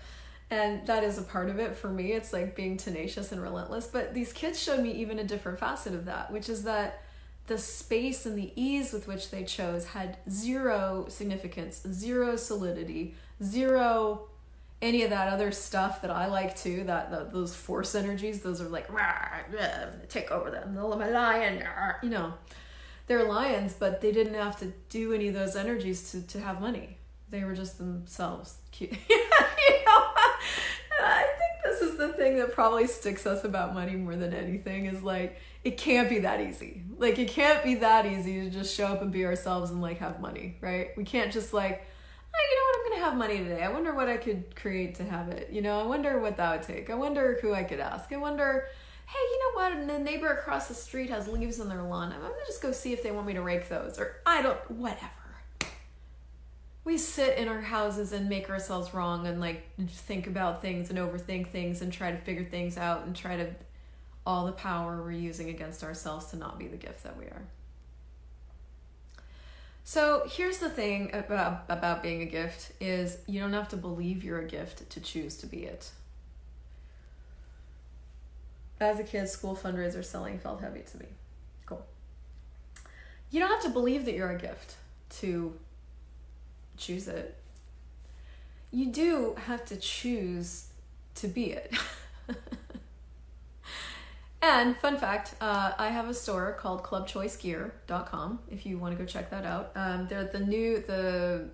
and 0.50 0.86
that 0.86 1.02
is 1.02 1.18
a 1.18 1.22
part 1.22 1.50
of 1.50 1.58
it 1.58 1.74
for 1.74 1.88
me. 1.88 2.12
It's 2.12 2.32
like 2.32 2.54
being 2.54 2.76
tenacious 2.76 3.32
and 3.32 3.42
relentless 3.42 3.86
but 3.86 4.12
these 4.12 4.32
kids 4.32 4.62
showed 4.62 4.80
me 4.80 4.92
even 4.92 5.18
a 5.18 5.24
different 5.24 5.58
facet 5.58 5.94
of 5.94 6.04
that 6.06 6.30
which 6.30 6.48
is 6.48 6.64
that 6.64 7.02
the 7.46 7.58
space 7.58 8.26
and 8.26 8.36
the 8.36 8.52
ease 8.54 8.92
with 8.92 9.06
which 9.06 9.30
they 9.30 9.44
chose 9.44 9.86
had 9.86 10.18
zero 10.28 11.06
significance 11.08 11.82
zero 11.90 12.36
solidity 12.36 13.14
zero 13.42 14.28
any 14.82 15.02
of 15.02 15.10
that 15.10 15.32
other 15.32 15.52
stuff 15.52 16.02
that 16.02 16.10
I 16.10 16.26
like 16.26 16.56
too. 16.56 16.84
That 16.84 17.10
the, 17.10 17.28
those 17.32 17.54
force 17.54 17.94
energies, 17.94 18.40
those 18.40 18.60
are 18.60 18.68
like 18.68 18.88
take 20.08 20.30
over 20.30 20.50
them. 20.50 20.74
The 20.74 20.84
lion, 20.84 21.64
you 22.02 22.10
know, 22.10 22.34
they're 23.06 23.24
lions, 23.24 23.74
but 23.78 24.00
they 24.00 24.12
didn't 24.12 24.34
have 24.34 24.58
to 24.60 24.72
do 24.88 25.12
any 25.12 25.28
of 25.28 25.34
those 25.34 25.56
energies 25.56 26.10
to 26.12 26.26
to 26.28 26.40
have 26.40 26.60
money. 26.60 26.98
They 27.28 27.42
were 27.44 27.54
just 27.54 27.78
themselves 27.78 28.58
cute. 28.70 28.92
you 29.08 29.16
know, 29.16 30.04
I 31.02 31.26
think 31.38 31.64
this 31.64 31.80
is 31.80 31.96
the 31.96 32.12
thing 32.12 32.36
that 32.36 32.52
probably 32.52 32.86
sticks 32.86 33.26
us 33.26 33.44
about 33.44 33.74
money 33.74 33.96
more 33.96 34.14
than 34.14 34.32
anything. 34.32 34.86
Is 34.86 35.02
like 35.02 35.38
it 35.64 35.78
can't 35.78 36.08
be 36.08 36.20
that 36.20 36.40
easy. 36.40 36.82
Like 36.98 37.18
it 37.18 37.28
can't 37.28 37.64
be 37.64 37.76
that 37.76 38.06
easy 38.06 38.42
to 38.42 38.50
just 38.50 38.76
show 38.76 38.86
up 38.86 39.00
and 39.02 39.10
be 39.10 39.24
ourselves 39.24 39.70
and 39.70 39.80
like 39.80 39.98
have 39.98 40.20
money, 40.20 40.58
right? 40.60 40.90
We 40.96 41.04
can't 41.04 41.32
just 41.32 41.54
like 41.54 41.86
oh, 42.36 42.48
you 42.50 42.56
know 42.56 42.62
what, 42.62 42.76
I'm 42.78 42.90
gonna 42.90 42.95
have 43.06 43.16
money 43.16 43.38
today. 43.38 43.62
I 43.62 43.68
wonder 43.68 43.94
what 43.94 44.08
I 44.08 44.16
could 44.16 44.54
create 44.56 44.96
to 44.96 45.04
have 45.04 45.28
it. 45.28 45.50
You 45.50 45.62
know, 45.62 45.80
I 45.80 45.86
wonder 45.86 46.18
what 46.18 46.36
that 46.36 46.52
would 46.52 46.66
take. 46.66 46.90
I 46.90 46.94
wonder 46.94 47.38
who 47.40 47.54
I 47.54 47.62
could 47.62 47.80
ask. 47.80 48.12
I 48.12 48.16
wonder, 48.16 48.68
hey, 49.06 49.18
you 49.18 49.38
know 49.38 49.60
what? 49.60 49.86
The 49.86 49.98
neighbor 49.98 50.28
across 50.28 50.68
the 50.68 50.74
street 50.74 51.10
has 51.10 51.28
leaves 51.28 51.60
on 51.60 51.68
their 51.68 51.82
lawn. 51.82 52.12
I'm 52.12 52.20
gonna 52.20 52.34
just 52.46 52.62
go 52.62 52.72
see 52.72 52.92
if 52.92 53.02
they 53.02 53.12
want 53.12 53.26
me 53.26 53.34
to 53.34 53.42
rake 53.42 53.68
those, 53.68 53.98
or 53.98 54.16
I 54.26 54.42
don't, 54.42 54.70
whatever. 54.70 55.10
we 56.84 56.98
sit 56.98 57.38
in 57.38 57.48
our 57.48 57.60
houses 57.60 58.12
and 58.12 58.28
make 58.28 58.50
ourselves 58.50 58.94
wrong 58.94 59.26
and 59.26 59.40
like 59.40 59.68
think 59.88 60.26
about 60.26 60.62
things 60.62 60.90
and 60.90 60.98
overthink 60.98 61.48
things 61.48 61.82
and 61.82 61.92
try 61.92 62.10
to 62.10 62.18
figure 62.18 62.44
things 62.44 62.76
out 62.76 63.04
and 63.04 63.14
try 63.14 63.36
to 63.36 63.50
all 64.24 64.46
the 64.46 64.52
power 64.52 65.02
we're 65.02 65.12
using 65.12 65.48
against 65.48 65.84
ourselves 65.84 66.26
to 66.26 66.36
not 66.36 66.58
be 66.58 66.66
the 66.66 66.76
gift 66.76 67.04
that 67.04 67.16
we 67.16 67.24
are. 67.26 67.42
So 69.88 70.24
here's 70.28 70.58
the 70.58 70.68
thing 70.68 71.14
about 71.14 71.62
about 71.68 72.02
being 72.02 72.20
a 72.20 72.24
gift 72.24 72.72
is 72.80 73.18
you 73.28 73.38
don't 73.38 73.52
have 73.52 73.68
to 73.68 73.76
believe 73.76 74.24
you're 74.24 74.40
a 74.40 74.44
gift 74.44 74.90
to 74.90 75.00
choose 75.00 75.36
to 75.36 75.46
be 75.46 75.58
it. 75.58 75.92
As 78.80 78.98
a 78.98 79.04
kid, 79.04 79.28
school 79.28 79.54
fundraiser 79.54 80.04
selling 80.04 80.40
felt 80.40 80.60
heavy 80.60 80.80
to 80.90 80.98
me. 80.98 81.06
Cool. 81.66 81.86
You 83.30 83.38
don't 83.38 83.48
have 83.48 83.62
to 83.62 83.68
believe 83.68 84.06
that 84.06 84.14
you're 84.16 84.32
a 84.32 84.36
gift 84.36 84.74
to 85.20 85.54
choose 86.76 87.06
it. 87.06 87.36
You 88.72 88.86
do 88.86 89.36
have 89.46 89.64
to 89.66 89.76
choose 89.76 90.66
to 91.14 91.28
be 91.28 91.52
it. 91.52 91.72
and 94.46 94.76
fun 94.76 94.98
fact, 94.98 95.34
uh, 95.40 95.72
I 95.78 95.88
have 95.88 96.08
a 96.08 96.14
store 96.14 96.56
called 96.58 96.82
clubchoicegear.com 96.82 98.40
if 98.50 98.66
you 98.66 98.78
want 98.78 98.96
to 98.96 99.02
go 99.02 99.06
check 99.06 99.30
that 99.30 99.44
out. 99.44 99.72
Um, 99.74 100.06
they're 100.08 100.24
the 100.24 100.40
new, 100.40 100.78
the, 100.80 101.48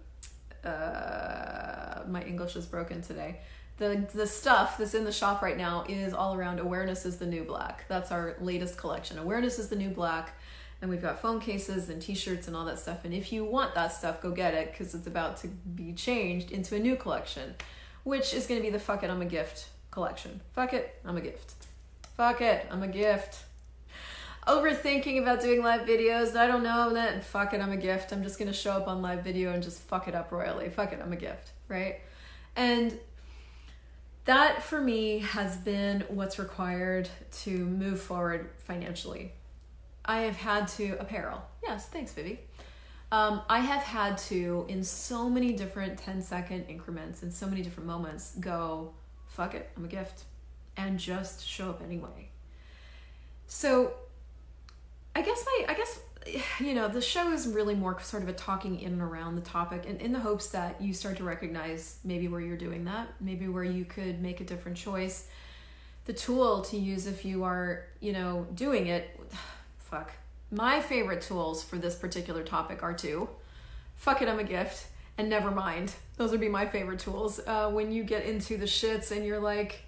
uh, 0.69 2.03
my 2.09 2.23
English 2.23 2.57
is 2.57 2.67
broken 2.67 3.03
today. 3.03 3.41
The, 3.79 4.07
the 4.15 4.27
stuff 4.27 4.79
that's 4.79 4.95
in 4.95 5.05
the 5.05 5.13
shop 5.13 5.43
right 5.43 5.57
now 5.57 5.85
is 5.89 6.13
all 6.13 6.35
around 6.35 6.61
awareness 6.61 7.05
is 7.05 7.17
the 7.17 7.27
new 7.27 7.45
black. 7.45 7.85
That's 7.89 8.13
our 8.13 8.37
latest 8.41 8.77
collection. 8.77 9.19
Awareness 9.19 9.59
is 9.59 9.69
the 9.69 9.77
new 9.77 9.91
black 9.91 10.35
and 10.83 10.91
we've 10.91 11.01
got 11.01 11.21
phone 11.21 11.41
cases 11.41 11.89
and 11.89 12.03
t-shirts 12.03 12.49
and 12.49 12.57
all 12.57 12.65
that 12.65 12.79
stuff 12.79 13.05
and 13.05 13.15
if 13.15 13.33
you 13.33 13.45
want 13.45 13.75
that 13.75 13.93
stuff 13.93 14.21
go 14.21 14.33
get 14.33 14.53
it 14.53 14.73
because 14.73 14.95
it's 14.95 15.07
about 15.07 15.37
to 15.37 15.47
be 15.47 15.93
changed 15.93 16.51
into 16.51 16.75
a 16.75 16.79
new 16.79 16.97
collection 16.97 17.55
which 18.03 18.35
is 18.35 18.47
going 18.47 18.61
to 18.61 18.67
be 18.67 18.71
the 18.71 18.81
fuck 18.81 19.03
it 19.03 19.09
i'm 19.09 19.23
a 19.23 19.27
gift 19.27 19.69
collection 19.93 20.41
fuck 20.53 20.75
it 20.75 21.01
i'm 21.05 21.17
a 21.17 21.21
gift 21.21 21.55
fuck 22.23 22.41
it 22.41 22.69
i'm 22.71 22.85
a 22.85 22.89
gift. 22.89 23.43
Overthinking 24.47 25.21
about 25.21 25.41
doing 25.41 25.61
live 25.61 25.89
videos 25.89 26.37
i 26.37 26.47
don't 26.47 26.63
know 26.63 26.93
that 26.95 27.25
fuck 27.25 27.53
it 27.53 27.61
i'm 27.61 27.73
a 27.73 27.77
gift. 27.77 28.13
I'm 28.13 28.23
just 28.23 28.39
to 28.39 28.53
show 28.53 28.71
up 28.73 28.87
on 28.87 29.03
live 29.03 29.25
video 29.25 29.53
and 29.53 29.61
just 29.61 29.81
fuck 29.81 30.07
it 30.07 30.15
up 30.15 30.31
royally. 30.31 30.69
Fuck 30.71 30.93
it 30.93 31.01
i'm 31.03 31.13
a 31.13 31.17
gift 31.17 31.51
right? 31.67 31.97
And 32.55 32.97
that 34.27 34.63
for 34.63 34.81
me 34.81 35.19
has 35.19 35.57
been 35.57 36.05
what's 36.09 36.39
required 36.39 37.09
to 37.43 37.51
move 37.51 38.01
forward 38.01 38.51
financially. 38.59 39.33
I 40.05 40.21
have 40.21 40.37
had 40.37 40.69
to 40.79 40.93
apparel. 41.01 41.43
Yes, 41.65 41.89
thanks, 41.89 42.13
Vivi. 42.13 42.39
Um, 43.11 43.43
I 43.49 43.59
have 43.59 43.83
had 43.83 44.17
to, 44.29 44.65
in 44.69 44.85
so 44.85 45.29
many 45.29 45.53
different 45.55 45.99
10 45.99 46.23
second 46.23 46.67
increments, 46.67 47.25
in 47.25 47.33
so 47.33 47.49
many 47.49 47.63
different 47.63 47.89
moments, 47.89 48.37
go, 48.39 48.93
fuck 49.27 49.55
it, 49.55 49.71
I'm 49.77 49.85
a 49.85 49.89
gift, 49.89 50.25
and 50.77 50.99
just 50.99 51.47
show 51.47 51.71
up 51.71 51.83
anyway. 51.83 52.29
So, 53.47 53.93
I 55.15 55.23
guess 55.23 55.45
my, 55.45 55.67
I 55.69 55.75
guess, 55.75 56.01
you 56.61 56.75
know, 56.75 56.89
the 56.89 57.01
show 57.01 57.33
is 57.33 57.47
really 57.47 57.75
more 57.75 58.01
sort 58.01 58.23
of 58.23 58.29
a 58.29 58.33
talking 58.33 58.81
in 58.81 58.93
and 58.93 59.03
around 59.03 59.37
the 59.37 59.43
topic, 59.43 59.85
and 59.87 60.01
in 60.01 60.13
the 60.13 60.21
hopes 60.21 60.49
that 60.49 60.81
you 60.81 60.95
start 60.95 61.17
to 61.19 61.25
recognize 61.25 61.99
maybe 62.05 62.29
where 62.29 62.41
you're 62.41 62.57
doing 62.57 62.85
that, 62.85 63.09
maybe 63.21 63.49
where 63.49 63.65
you 63.65 63.85
could 63.85 64.21
make 64.21 64.41
a 64.41 64.45
different 64.45 64.77
choice. 64.77 65.29
The 66.05 66.13
tool 66.13 66.63
to 66.63 66.77
use 66.77 67.07
if 67.07 67.25
you 67.25 67.45
are, 67.45 67.85
you 68.01 68.13
know, 68.13 68.47
doing 68.55 68.89
it 68.89 69.19
fuck. 69.79 70.13
My 70.51 70.81
favorite 70.81 71.23
tools 71.23 71.63
for 71.63 71.77
this 71.77 71.95
particular 71.95 72.43
topic 72.43 72.83
are 72.83 72.93
two. 72.93 73.29
Fuck 73.95 74.21
it, 74.21 74.29
I'm 74.29 74.39
a 74.39 74.45
gift. 74.45 74.87
And 75.17 75.29
never 75.29 75.51
mind. 75.51 75.93
Those 76.17 76.31
would 76.31 76.41
be 76.41 76.49
my 76.49 76.67
favorite 76.67 76.99
tools. 76.99 77.41
Uh, 77.47 77.71
when 77.71 77.93
you 77.93 78.03
get 78.03 78.25
into 78.25 78.57
the 78.57 78.65
shits 78.65 79.15
and 79.15 79.25
you're 79.25 79.41
like 79.41 79.83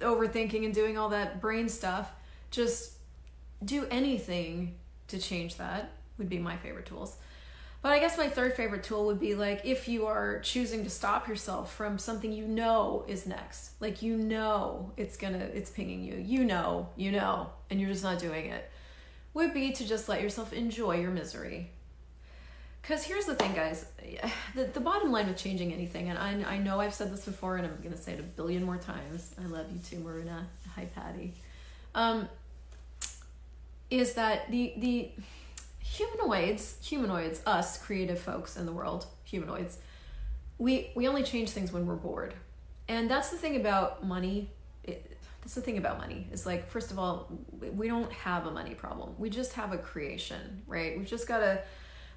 overthinking 0.00 0.64
and 0.64 0.74
doing 0.74 0.98
all 0.98 1.10
that 1.10 1.40
brain 1.40 1.68
stuff, 1.68 2.10
just 2.50 2.92
do 3.64 3.86
anything 3.90 4.74
to 5.08 5.18
change 5.18 5.56
that 5.56 5.90
would 6.18 6.28
be 6.28 6.38
my 6.38 6.56
favorite 6.56 6.86
tools. 6.86 7.16
But 7.82 7.92
I 7.92 7.98
guess 7.98 8.16
my 8.16 8.28
third 8.28 8.54
favorite 8.54 8.84
tool 8.84 9.06
would 9.06 9.18
be 9.18 9.34
like 9.34 9.62
if 9.64 9.88
you 9.88 10.06
are 10.06 10.38
choosing 10.40 10.84
to 10.84 10.90
stop 10.90 11.26
yourself 11.26 11.74
from 11.74 11.98
something 11.98 12.32
you 12.32 12.46
know 12.46 13.04
is 13.08 13.26
next. 13.26 13.72
Like 13.80 14.02
you 14.02 14.16
know 14.16 14.92
it's 14.96 15.16
gonna 15.16 15.48
it's 15.52 15.70
pinging 15.70 16.04
you. 16.04 16.14
You 16.14 16.44
know, 16.44 16.88
you 16.96 17.10
know, 17.10 17.50
and 17.70 17.80
you're 17.80 17.90
just 17.90 18.04
not 18.04 18.20
doing 18.20 18.46
it 18.46 18.70
would 19.34 19.54
be 19.54 19.72
to 19.72 19.86
just 19.86 20.08
let 20.08 20.20
yourself 20.22 20.52
enjoy 20.52 20.96
your 21.00 21.10
misery. 21.10 21.70
Because 22.82 23.04
here's 23.04 23.26
the 23.26 23.34
thing, 23.36 23.54
guys 23.54 23.86
the, 24.54 24.64
the 24.64 24.80
bottom 24.80 25.12
line 25.12 25.28
with 25.28 25.36
changing 25.36 25.72
anything, 25.72 26.08
and 26.08 26.18
I, 26.18 26.54
I 26.54 26.58
know 26.58 26.80
I've 26.80 26.94
said 26.94 27.12
this 27.12 27.24
before 27.24 27.56
and 27.56 27.66
I'm 27.66 27.76
going 27.76 27.92
to 27.92 27.98
say 27.98 28.12
it 28.12 28.20
a 28.20 28.24
billion 28.24 28.64
more 28.64 28.76
times. 28.76 29.34
I 29.42 29.46
love 29.46 29.66
you 29.72 29.78
too, 29.78 29.96
Maruna. 29.96 30.44
Hi, 30.74 30.86
Patty. 30.94 31.34
Um, 31.94 32.28
is 33.90 34.14
that 34.14 34.50
the, 34.50 34.72
the 34.78 35.10
humanoids, 35.80 36.78
humanoids, 36.82 37.42
us 37.46 37.78
creative 37.78 38.18
folks 38.18 38.56
in 38.56 38.66
the 38.66 38.72
world, 38.72 39.06
humanoids, 39.24 39.78
we, 40.58 40.90
we 40.94 41.06
only 41.06 41.22
change 41.22 41.50
things 41.50 41.72
when 41.72 41.86
we're 41.86 41.94
bored. 41.94 42.34
And 42.88 43.10
that's 43.10 43.30
the 43.30 43.36
thing 43.36 43.56
about 43.56 44.04
money. 44.04 44.50
It, 44.84 45.16
that's 45.42 45.54
the 45.54 45.60
thing 45.60 45.76
about 45.76 45.98
money 45.98 46.28
is 46.30 46.46
like 46.46 46.68
first 46.68 46.92
of 46.92 47.00
all 47.00 47.28
we 47.60 47.88
don't 47.88 48.12
have 48.12 48.46
a 48.46 48.50
money 48.52 48.74
problem 48.74 49.12
we 49.18 49.28
just 49.28 49.54
have 49.54 49.72
a 49.72 49.78
creation 49.78 50.62
right 50.68 50.96
we've 50.96 51.08
just 51.08 51.26
got 51.26 51.42
a 51.42 51.62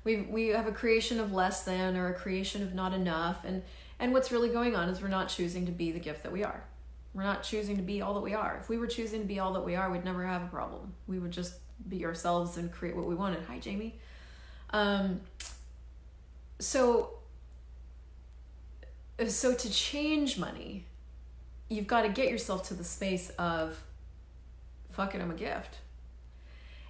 we 0.05 0.21
we 0.21 0.47
have 0.49 0.67
a 0.67 0.71
creation 0.71 1.19
of 1.19 1.33
less 1.33 1.65
than 1.65 1.97
or 1.97 2.07
a 2.07 2.13
creation 2.13 2.63
of 2.63 2.73
not 2.73 2.93
enough 2.93 3.43
and 3.43 3.61
and 3.99 4.13
what's 4.13 4.31
really 4.31 4.49
going 4.49 4.75
on 4.75 4.87
is 4.87 5.01
we're 5.01 5.07
not 5.09 5.27
choosing 5.27 5.65
to 5.65 5.71
be 5.71 5.91
the 5.91 5.99
gift 5.99 6.23
that 6.23 6.31
we 6.31 6.43
are. 6.43 6.63
We're 7.13 7.23
not 7.23 7.43
choosing 7.43 7.77
to 7.77 7.81
be 7.81 8.01
all 8.01 8.13
that 8.15 8.21
we 8.21 8.33
are. 8.33 8.57
If 8.61 8.67
we 8.67 8.77
were 8.77 8.87
choosing 8.87 9.21
to 9.21 9.25
be 9.25 9.39
all 9.39 9.53
that 9.53 9.65
we 9.65 9.75
are 9.75 9.89
we'd 9.89 10.05
never 10.05 10.25
have 10.25 10.43
a 10.43 10.47
problem. 10.47 10.93
We 11.07 11.19
would 11.19 11.31
just 11.31 11.55
be 11.89 12.05
ourselves 12.05 12.55
and 12.55 12.71
create 12.71 12.95
what 12.95 13.05
we 13.05 13.15
wanted. 13.15 13.43
Hi 13.47 13.59
jamie. 13.59 13.95
Um 14.69 15.21
so 16.59 17.15
so 19.27 19.53
to 19.53 19.69
change 19.69 20.37
money 20.37 20.85
you've 21.69 21.87
got 21.87 22.01
to 22.01 22.09
get 22.09 22.29
yourself 22.29 22.67
to 22.67 22.73
the 22.73 22.83
space 22.83 23.29
of 23.31 23.81
fuck 24.91 25.15
it 25.15 25.21
i'm 25.21 25.31
a 25.31 25.35
gift 25.35 25.77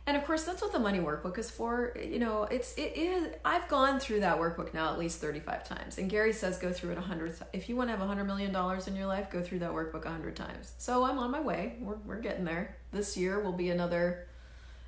and 0.08 0.16
of 0.16 0.24
course 0.26 0.44
that's 0.44 0.62
what 0.62 0.72
the 0.72 0.80
money 0.80 1.00
workbook 1.00 1.38
is 1.38 1.50
for. 1.50 1.98
You 2.02 2.20
know 2.20 2.44
it's 2.44 2.74
it 2.76 2.96
is 2.96 3.34
i've 3.44 3.68
gone 3.68 4.00
through 4.00 4.22
that 4.22 4.40
workbook 4.40 4.74
now 4.74 4.92
at 4.92 5.00
least 5.00 5.20
35 5.20 5.68
times. 5.68 5.98
And 5.98 6.10
gary 6.10 6.34
says 6.34 6.58
go 6.58 6.72
through 6.72 6.92
it 6.92 6.96
100 6.96 7.36
if 7.54 7.70
you 7.70 7.76
want 7.76 7.90
to 7.90 7.92
have 7.92 8.02
a 8.02 8.06
100 8.06 8.26
million 8.26 8.52
dollars 8.54 8.88
in 8.88 8.96
your 8.96 9.08
life 9.08 9.30
go 9.30 9.42
through 9.42 9.60
that 9.60 9.72
workbook 9.72 10.06
100 10.06 10.36
times. 10.36 10.74
So 10.78 11.04
i'm 11.04 11.18
on 11.18 11.32
my 11.32 11.42
way. 11.42 11.78
We're, 11.80 11.98
we're 12.06 12.22
getting 12.22 12.46
there. 12.46 12.78
This 12.92 13.18
year 13.18 13.40
will 13.40 13.54
be 13.54 13.70
another 13.70 14.28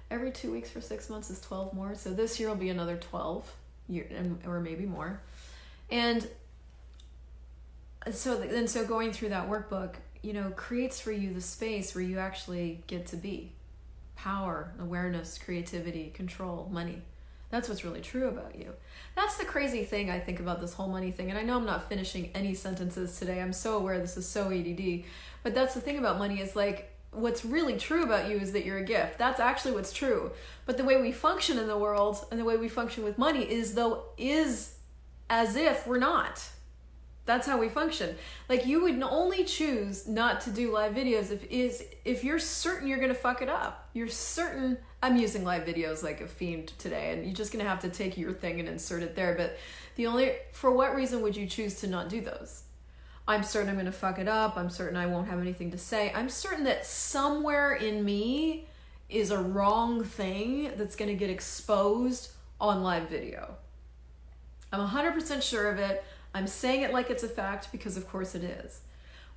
every 0.09 0.31
two 0.31 0.51
weeks 0.51 0.69
for 0.69 0.81
six 0.81 1.09
months 1.09 1.29
is 1.29 1.41
12 1.41 1.73
more. 1.73 1.95
So 1.95 2.13
this 2.13 2.39
year 2.39 2.49
will 2.49 2.55
be 2.55 2.69
another 2.69 2.97
12 2.97 3.51
year 3.89 4.07
or 4.45 4.59
maybe 4.59 4.85
more. 4.85 5.21
And 5.89 6.27
so 8.11 8.41
and 8.41 8.69
so 8.69 8.85
going 8.85 9.11
through 9.11 9.29
that 9.29 9.49
workbook 9.49 9.95
you 10.21 10.33
know 10.33 10.51
creates 10.51 10.99
for 10.99 11.11
you 11.11 11.33
the 11.33 11.41
space 11.41 11.93
where 11.93 12.03
you 12.03 12.19
actually 12.19 12.83
get 12.87 13.07
to 13.07 13.15
be 13.15 13.51
power 14.17 14.73
awareness 14.79 15.37
creativity 15.37 16.09
control 16.09 16.67
money. 16.71 17.01
That's 17.49 17.69
what's 17.69 17.85
really 17.85 18.01
true 18.01 18.27
about 18.27 18.55
you. 18.57 18.73
That's 19.15 19.37
the 19.37 19.45
crazy 19.45 19.85
thing 19.85 20.09
i 20.09 20.19
think 20.19 20.39
about 20.39 20.59
this 20.59 20.73
whole 20.73 20.89
money 20.89 21.11
thing 21.11 21.29
and 21.29 21.39
i 21.39 21.43
know 21.43 21.55
i'm 21.55 21.65
not 21.65 21.87
finishing 21.87 22.31
any 22.35 22.53
sentences 22.53 23.17
today. 23.17 23.41
I'm 23.41 23.53
so 23.53 23.77
aware 23.77 23.99
this 23.99 24.17
is 24.17 24.27
so 24.27 24.51
add 24.51 25.03
but 25.43 25.55
that's 25.55 25.73
the 25.73 25.81
thing 25.81 25.97
about 25.97 26.17
money 26.17 26.41
is 26.41 26.55
like 26.55 26.91
what's 27.11 27.45
really 27.45 27.77
true 27.77 28.03
about 28.03 28.29
you 28.29 28.37
is 28.37 28.51
that 28.51 28.65
you're 28.65 28.77
a 28.77 28.83
gift. 28.83 29.17
That's 29.17 29.39
actually 29.39 29.73
what's 29.73 29.93
true. 29.93 30.31
But 30.65 30.77
the 30.77 30.83
way 30.83 31.01
we 31.01 31.11
function 31.11 31.57
in 31.57 31.67
the 31.67 31.77
world 31.77 32.25
and 32.29 32.39
the 32.39 32.43
way 32.43 32.57
we 32.57 32.67
function 32.67 33.03
with 33.03 33.17
money 33.17 33.43
is 33.49 33.73
though 33.75 34.03
is 34.17 34.75
as 35.29 35.55
if 35.55 35.87
we're 35.87 35.99
not 35.99 36.43
that's 37.27 37.45
how 37.45 37.59
we 37.59 37.69
function. 37.69 38.15
Like 38.49 38.65
you 38.65 38.81
would 38.81 38.99
only 39.03 39.43
choose 39.43 40.07
not 40.07 40.41
to 40.41 40.49
do 40.49 40.71
live 40.73 40.95
videos 40.95 41.29
if 41.29 41.43
is 41.51 41.83
if 42.05 42.23
you're 42.23 42.39
certain 42.39 42.87
you're 42.87 42.99
gonna 42.99 43.13
fuck 43.13 43.43
it 43.43 43.49
up. 43.49 43.89
You're 43.93 44.07
certain 44.07 44.77
i'm 45.03 45.15
using 45.15 45.43
live 45.43 45.63
videos 45.63 46.01
like 46.01 46.21
a 46.21 46.27
fiend 46.27 46.69
today 46.79 47.11
and 47.13 47.23
you're 47.23 47.35
just 47.35 47.51
gonna 47.51 47.63
have 47.63 47.81
to 47.81 47.89
take 47.89 48.17
your 48.17 48.33
thing 48.33 48.59
and 48.59 48.67
insert 48.67 49.03
it 49.03 49.15
there 49.15 49.35
but 49.35 49.59
the 49.95 50.07
only 50.07 50.31
for 50.51 50.71
what 50.71 50.95
reason 50.95 51.21
would 51.21 51.35
you 51.35 51.45
choose 51.45 51.75
to 51.81 51.87
not 51.87 52.09
do 52.09 52.21
those? 52.21 52.63
I'm 53.27 53.43
certain 53.43 53.69
i'm 53.69 53.77
gonna 53.77 53.91
fuck 53.91 54.17
it 54.17 54.27
up. 54.27 54.57
I'm 54.57 54.69
certain 54.69 54.97
i 54.97 55.05
won't 55.05 55.27
have 55.27 55.39
anything 55.39 55.69
to 55.71 55.77
say. 55.77 56.11
I'm 56.15 56.29
certain 56.29 56.63
that 56.63 56.85
somewhere 56.85 57.73
in 57.73 58.03
me 58.03 58.67
is 59.09 59.31
a 59.31 59.37
wrong 59.37 60.03
thing 60.03 60.71
that's 60.77 60.95
gonna 60.95 61.13
get 61.13 61.29
exposed 61.29 62.31
on 62.59 62.83
live 62.83 63.09
video. 63.09 63.57
I'm 64.71 64.85
100% 64.85 65.41
sure 65.41 65.69
of 65.69 65.79
it 65.79 66.03
I'm 66.33 66.47
saying 66.47 66.81
it 66.81 66.93
like 66.93 67.09
it's 67.09 67.23
a 67.23 67.29
fact 67.29 67.71
because, 67.71 67.97
of 67.97 68.07
course, 68.07 68.35
it 68.35 68.43
is. 68.43 68.81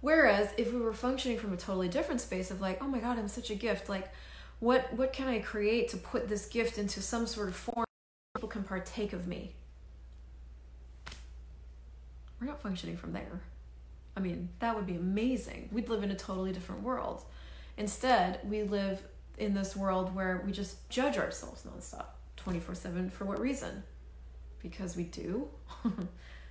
Whereas 0.01 0.51
if 0.57 0.73
we 0.73 0.81
were 0.81 0.93
functioning 0.93 1.39
from 1.39 1.53
a 1.53 1.57
totally 1.57 1.89
different 1.89 2.21
space 2.21 2.51
of 2.51 2.61
like, 2.61 2.83
oh 2.83 2.89
my 2.89 2.99
God, 2.99 3.19
I'm 3.19 3.29
such 3.29 3.51
a 3.51 3.55
gift, 3.55 3.89
like, 3.89 4.13
what 4.59 4.93
what 4.95 5.13
can 5.13 5.27
I 5.29 5.41
create 5.41 5.89
to 5.91 5.97
put 5.97 6.29
this 6.29 6.47
gift 6.47 6.79
into 6.79 7.01
some 7.01 7.27
sort 7.27 7.49
of 7.49 7.57
form 7.57 7.87
people 8.35 8.49
can 8.49 8.63
partake 8.63 9.13
of 9.13 9.27
me? 9.27 9.55
We're 12.41 12.47
not 12.47 12.63
functioning 12.63 12.97
from 12.97 13.13
there. 13.13 13.43
I 14.17 14.21
mean, 14.21 14.51
that 14.59 14.75
would 14.75 14.87
be 14.87 14.97
amazing. 14.97 15.69
We'd 15.73 15.89
live 15.89 16.03
in 16.03 16.11
a 16.11 16.17
totally 16.17 16.53
different 16.53 16.83
world. 16.83 17.25
Instead, 17.77 18.41
we 18.45 18.63
live 18.63 19.03
in 19.39 19.55
this 19.55 19.75
world 19.75 20.15
where 20.15 20.43
we 20.45 20.53
just 20.53 20.89
judge 20.91 21.17
ourselves 21.17 21.65
nonstop, 21.65 22.07
24 22.37 22.75
7. 22.75 23.11
For 23.11 23.25
what 23.25 23.41
reason? 23.41 23.83
Because 24.63 24.97
we 24.97 25.05
do. 25.05 25.49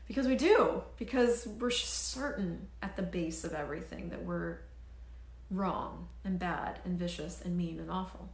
because 0.09 0.27
we 0.27 0.35
do. 0.35 0.81
Because 0.97 1.47
we're 1.47 1.69
certain 1.69 2.67
at 2.81 2.97
the 2.97 3.03
base 3.03 3.45
of 3.45 3.53
everything 3.53 4.09
that 4.09 4.25
we're 4.25 4.57
wrong 5.51 6.07
and 6.25 6.37
bad 6.37 6.79
and 6.83 6.97
vicious 6.97 7.41
and 7.45 7.55
mean 7.55 7.79
and 7.79 7.91
awful. 7.91 8.27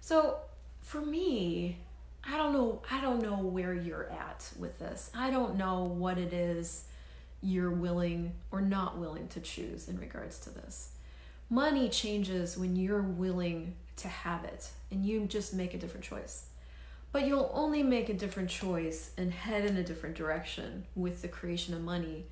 So 0.00 0.36
for 0.80 1.00
me, 1.00 1.78
I 2.22 2.36
don't 2.36 2.52
know 2.52 2.82
I 2.90 3.00
don't 3.00 3.22
know 3.22 3.38
where 3.38 3.72
you're 3.72 4.10
at 4.10 4.50
with 4.58 4.78
this. 4.78 5.10
I 5.14 5.30
don't 5.30 5.56
know 5.56 5.84
what 5.84 6.18
it 6.18 6.34
is 6.34 6.84
you're 7.42 7.70
willing 7.70 8.34
or 8.50 8.60
not 8.60 8.98
willing 8.98 9.28
to 9.28 9.40
choose 9.40 9.88
in 9.88 9.98
regards 9.98 10.38
to 10.40 10.50
this. 10.50 10.90
Money 11.48 11.88
changes 11.88 12.58
when 12.58 12.76
you're 12.76 13.00
willing 13.00 13.76
to 13.96 14.08
have 14.08 14.44
it 14.44 14.68
and 14.90 15.06
you 15.06 15.24
just 15.24 15.54
make 15.54 15.72
a 15.72 15.78
different 15.78 16.04
choice. 16.04 16.49
But 17.12 17.26
you'll 17.26 17.50
only 17.52 17.82
make 17.82 18.08
a 18.08 18.14
different 18.14 18.50
choice 18.50 19.10
and 19.18 19.32
head 19.32 19.64
in 19.64 19.76
a 19.76 19.82
different 19.82 20.14
direction 20.14 20.86
with 20.94 21.22
the 21.22 21.28
creation 21.28 21.74
of 21.74 21.82
money 21.82 22.26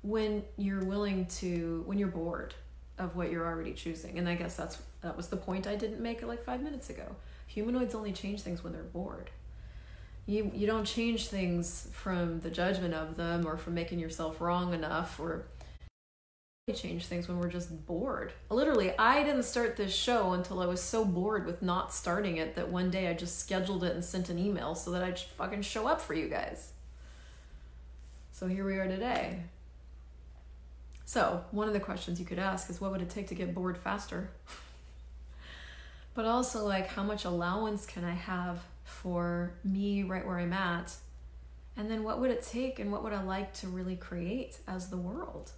when 0.00 0.42
you're 0.56 0.84
willing 0.84 1.26
to 1.26 1.82
when 1.86 1.98
you're 1.98 2.08
bored 2.08 2.54
of 2.98 3.14
what 3.14 3.30
you're 3.30 3.46
already 3.46 3.72
choosing. 3.72 4.18
And 4.18 4.28
I 4.28 4.34
guess 4.34 4.56
that's 4.56 4.78
that 5.02 5.16
was 5.16 5.28
the 5.28 5.36
point 5.36 5.66
I 5.66 5.76
didn't 5.76 6.00
make 6.00 6.22
like 6.22 6.42
5 6.42 6.62
minutes 6.62 6.88
ago. 6.90 7.16
Humanoids 7.46 7.94
only 7.94 8.12
change 8.12 8.40
things 8.40 8.64
when 8.64 8.72
they're 8.72 8.82
bored 8.82 9.30
you 10.26 10.50
you 10.54 10.66
don't 10.66 10.84
change 10.84 11.26
things 11.26 11.88
from 11.92 12.40
the 12.40 12.50
judgment 12.50 12.94
of 12.94 13.16
them 13.16 13.46
or 13.46 13.56
from 13.56 13.74
making 13.74 13.98
yourself 13.98 14.40
wrong 14.40 14.72
enough 14.72 15.18
or 15.18 15.46
change 16.70 17.06
things 17.06 17.26
when 17.26 17.40
we're 17.40 17.48
just 17.48 17.86
bored. 17.86 18.32
Literally, 18.48 18.96
I 18.96 19.24
didn't 19.24 19.42
start 19.42 19.76
this 19.76 19.92
show 19.92 20.32
until 20.32 20.60
I 20.60 20.66
was 20.66 20.80
so 20.80 21.04
bored 21.04 21.44
with 21.44 21.60
not 21.60 21.92
starting 21.92 22.36
it 22.36 22.54
that 22.54 22.68
one 22.68 22.88
day 22.88 23.08
I 23.08 23.14
just 23.14 23.40
scheduled 23.40 23.82
it 23.82 23.96
and 23.96 24.04
sent 24.04 24.28
an 24.28 24.38
email 24.38 24.76
so 24.76 24.92
that 24.92 25.02
I'd 25.02 25.18
fucking 25.18 25.62
show 25.62 25.88
up 25.88 26.00
for 26.00 26.14
you 26.14 26.28
guys. 26.28 26.70
So 28.30 28.46
here 28.46 28.64
we 28.64 28.76
are 28.76 28.86
today. 28.86 29.40
So, 31.04 31.44
one 31.50 31.66
of 31.66 31.74
the 31.74 31.80
questions 31.80 32.20
you 32.20 32.26
could 32.26 32.38
ask 32.38 32.70
is 32.70 32.80
what 32.80 32.92
would 32.92 33.02
it 33.02 33.10
take 33.10 33.26
to 33.28 33.34
get 33.34 33.56
bored 33.56 33.76
faster? 33.76 34.30
but 36.14 36.26
also, 36.26 36.64
like, 36.64 36.86
how 36.86 37.02
much 37.02 37.24
allowance 37.24 37.86
can 37.86 38.04
I 38.04 38.14
have 38.14 38.60
for 38.84 39.52
me 39.64 40.04
right 40.04 40.24
where 40.24 40.38
I'm 40.38 40.52
at? 40.52 40.94
And 41.76 41.90
then 41.90 42.04
what 42.04 42.20
would 42.20 42.30
it 42.30 42.44
take 42.44 42.78
and 42.78 42.92
what 42.92 43.02
would 43.02 43.12
I 43.12 43.22
like 43.24 43.52
to 43.54 43.66
really 43.66 43.96
create 43.96 44.58
as 44.68 44.90
the 44.90 44.96
world? 44.96 45.50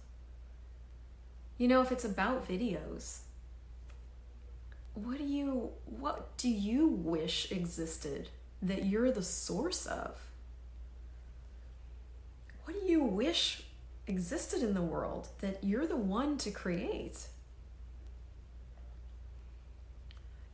You 1.57 1.67
know, 1.67 1.81
if 1.81 1.91
it's 1.91 2.05
about 2.05 2.47
videos, 2.47 3.19
what 4.93 5.17
do 5.17 5.23
you 5.23 5.71
what 5.85 6.37
do 6.37 6.49
you 6.49 6.87
wish 6.87 7.51
existed 7.51 8.29
that 8.61 8.85
you're 8.85 9.11
the 9.11 9.23
source 9.23 9.85
of? 9.85 10.17
What 12.65 12.79
do 12.79 12.85
you 12.85 13.03
wish 13.03 13.63
existed 14.07 14.63
in 14.63 14.73
the 14.73 14.81
world 14.81 15.29
that 15.41 15.63
you're 15.63 15.87
the 15.87 15.95
one 15.95 16.37
to 16.39 16.51
create? 16.51 17.27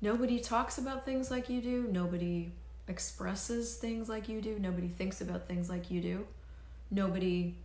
Nobody 0.02 0.40
talks 0.40 0.78
about 0.78 1.06
things 1.06 1.30
like 1.30 1.48
you 1.48 1.62
do. 1.62 1.88
Nobody 1.92 2.52
expresses 2.88 3.76
things 3.76 4.10
like 4.10 4.28
you 4.28 4.42
do. 4.42 4.58
Nobody 4.60 4.88
thinks 4.88 5.22
about 5.22 5.48
things 5.48 5.70
like 5.70 5.92
you 5.92 6.02
do. 6.02 6.28
Nobody. 6.90 7.56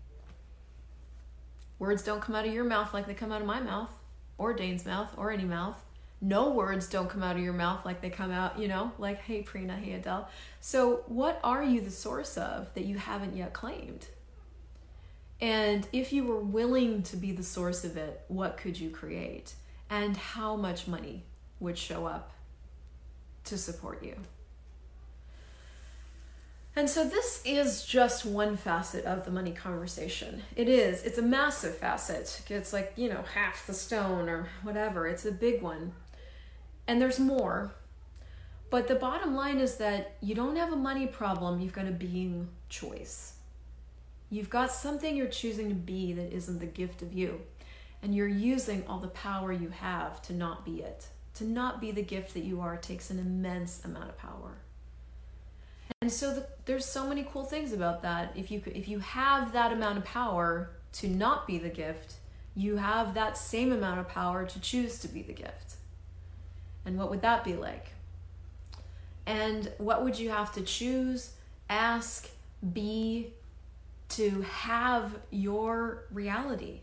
Words 1.79 2.03
don't 2.03 2.21
come 2.21 2.35
out 2.35 2.47
of 2.47 2.53
your 2.53 2.65
mouth 2.65 2.95
like 2.95 3.07
they 3.07 3.15
come 3.15 3.33
out 3.33 3.41
of 3.41 3.47
my 3.47 3.61
mouth, 3.61 3.91
or 4.39 4.55
Dain's 4.55 4.87
mouth, 4.87 5.11
or 5.17 5.31
any 5.31 5.45
mouth. 5.45 5.77
No 6.21 6.51
words 6.51 6.89
don't 6.89 7.11
come 7.11 7.23
out 7.23 7.37
of 7.37 7.43
your 7.43 7.53
mouth 7.53 7.85
like 7.85 8.01
they 8.01 8.09
come 8.09 8.31
out, 8.31 8.59
you 8.59 8.69
know, 8.69 8.93
like, 8.99 9.21
hey, 9.21 9.43
Prina, 9.43 9.79
hey, 9.79 9.93
Adele. 9.93 10.29
So, 10.61 11.03
what 11.07 11.39
are 11.45 11.63
you 11.63 11.83
the 11.83 11.91
source 11.91 12.39
of 12.39 12.73
that 12.75 12.87
you 12.87 12.97
haven't 12.97 13.37
yet 13.37 13.53
claimed? 13.53 14.07
And 15.41 15.87
if 15.93 16.15
you 16.15 16.25
were 16.25 16.41
willing 16.41 17.03
to 17.05 17.17
be 17.17 17.33
the 17.33 17.43
source 17.43 17.85
of 17.85 17.99
it, 17.99 18.23
what 18.29 18.57
could 18.57 18.81
you 18.81 18.89
create? 18.89 19.55
And 19.91 20.17
how 20.17 20.57
much 20.57 20.89
money 20.89 21.25
would 21.61 21.77
show 21.77 22.07
up 22.07 22.33
to 23.45 23.59
support 23.59 24.03
you? 24.03 24.17
And 26.77 26.91
so 26.91 27.09
this 27.09 27.41
is 27.47 27.87
just 27.87 28.27
one 28.27 28.59
facet 28.59 29.07
of 29.07 29.25
the 29.25 29.31
money 29.31 29.53
conversation. 29.53 30.43
It 30.55 30.69
is. 30.69 31.03
It's 31.05 31.17
a 31.17 31.23
massive 31.23 31.79
facet. 31.79 32.43
It's 32.51 32.71
like, 32.75 32.93
you 32.97 33.09
know, 33.09 33.25
half 33.35 33.67
the 33.67 33.73
stone 33.73 34.29
or 34.29 34.51
whatever. 34.63 35.07
It's 35.09 35.25
a 35.25 35.33
big 35.33 35.63
one. 35.63 35.93
And 36.87 37.01
there's 37.01 37.19
more. 37.19 37.73
But 38.69 38.89
the 38.89 38.95
bottom 38.95 39.35
line 39.35 39.59
is 39.59 39.77
that 39.77 40.17
you 40.21 40.35
don't 40.35 40.57
have 40.57 40.71
a 40.71 40.77
money 40.77 41.07
problem, 41.07 41.61
you've 41.61 41.73
got 41.73 41.89
a 41.89 41.93
being 41.93 42.49
choice. 42.69 43.37
You've 44.29 44.51
got 44.51 44.71
something 44.71 45.17
you're 45.17 45.29
choosing 45.29 45.71
to 45.71 45.75
be 45.75 46.13
that 46.13 46.31
isn't 46.33 46.59
the 46.59 46.67
gift 46.67 47.01
of 47.01 47.15
you. 47.15 47.41
And 48.03 48.15
you're 48.15 48.29
using 48.29 48.85
all 48.87 48.99
the 48.99 49.09
power 49.09 49.51
you 49.51 49.71
have 49.71 50.21
to 50.23 50.35
not 50.35 50.65
be 50.65 50.83
it. 50.83 51.07
To 51.37 51.45
not 51.45 51.81
be 51.81 51.91
the 51.91 52.03
gift 52.03 52.35
that 52.35 52.45
you 52.45 52.61
are 52.61 52.77
takes 52.77 53.09
an 53.09 53.19
immense 53.19 53.83
amount 53.85 54.11
of 54.11 54.19
power. 54.19 54.59
And 56.03 56.13
so 56.13 56.35
the, 56.35 56.47
there's 56.67 56.85
so 56.85 57.09
many 57.09 57.27
cool 57.31 57.45
things 57.45 57.73
about 57.73 58.03
that. 58.03 58.33
If 58.37 58.51
you 58.51 58.63
if 58.67 58.87
you 58.87 58.99
have 58.99 59.53
that 59.53 59.73
amount 59.73 59.99
of 59.99 60.05
power 60.05 60.71
to 60.93 61.09
not 61.09 61.47
be 61.47 61.59
the 61.59 61.71
gift, 61.71 62.15
you 62.55 62.77
have 62.77 63.15
that 63.15 63.39
same 63.39 63.73
amount 63.73 64.01
of 64.01 64.09
power 64.09 64.45
to 64.45 64.61
choose 64.61 64.99
to 65.01 65.09
be 65.09 65.23
the 65.23 65.33
gift. 65.33 65.77
And 66.85 66.99
what 66.99 67.11
would 67.11 67.23
that 67.23 67.45
be 67.45 67.55
like? 67.55 67.89
And 69.27 69.73
what 69.79 70.05
would 70.05 70.19
you 70.19 70.31
have 70.31 70.53
to 70.55 70.63
choose, 70.63 71.33
ask, 71.69 72.31
be 72.73 73.33
to 74.11 74.43
have 74.43 75.19
your 75.31 76.05
reality 76.13 76.81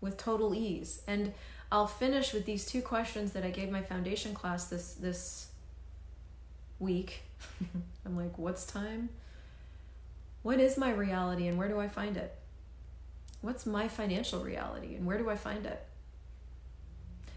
with 0.00 0.16
total 0.16 0.54
ease? 0.54 1.02
And 1.06 1.34
I'll 1.70 1.86
finish 1.86 2.32
with 2.32 2.46
these 2.46 2.64
two 2.64 2.80
questions 2.80 3.32
that 3.32 3.44
I 3.44 3.50
gave 3.50 3.70
my 3.70 3.82
foundation 3.82 4.34
class 4.34 4.66
this 4.66 4.94
this 4.94 5.48
week 6.82 7.22
I'm 8.06 8.16
like, 8.16 8.38
what's 8.38 8.64
time? 8.64 9.08
What 10.42 10.60
is 10.60 10.76
my 10.76 10.92
reality 10.92 11.46
and 11.46 11.56
where 11.56 11.68
do 11.68 11.78
I 11.78 11.88
find 11.88 12.16
it? 12.16 12.34
What's 13.40 13.66
my 13.66 13.88
financial 13.88 14.42
reality 14.42 14.94
and 14.94 15.06
where 15.06 15.18
do 15.18 15.30
I 15.30 15.36
find 15.36 15.66
it? 15.66 15.84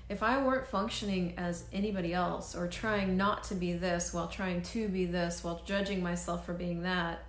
If 0.08 0.22
I 0.22 0.42
weren't 0.42 0.68
functioning 0.68 1.34
as 1.38 1.66
anybody 1.74 2.14
else 2.14 2.56
or 2.56 2.68
trying 2.68 3.18
not 3.18 3.44
to 3.46 3.56
be 3.56 3.74
this 3.74 4.14
while 4.14 4.28
trying 4.28 4.62
to 4.62 4.88
be 4.88 5.06
this 5.06 5.44
while 5.44 5.62
judging 5.66 6.04
myself 6.04 6.46
for 6.46 6.54
being 6.54 6.84
that, 6.84 7.24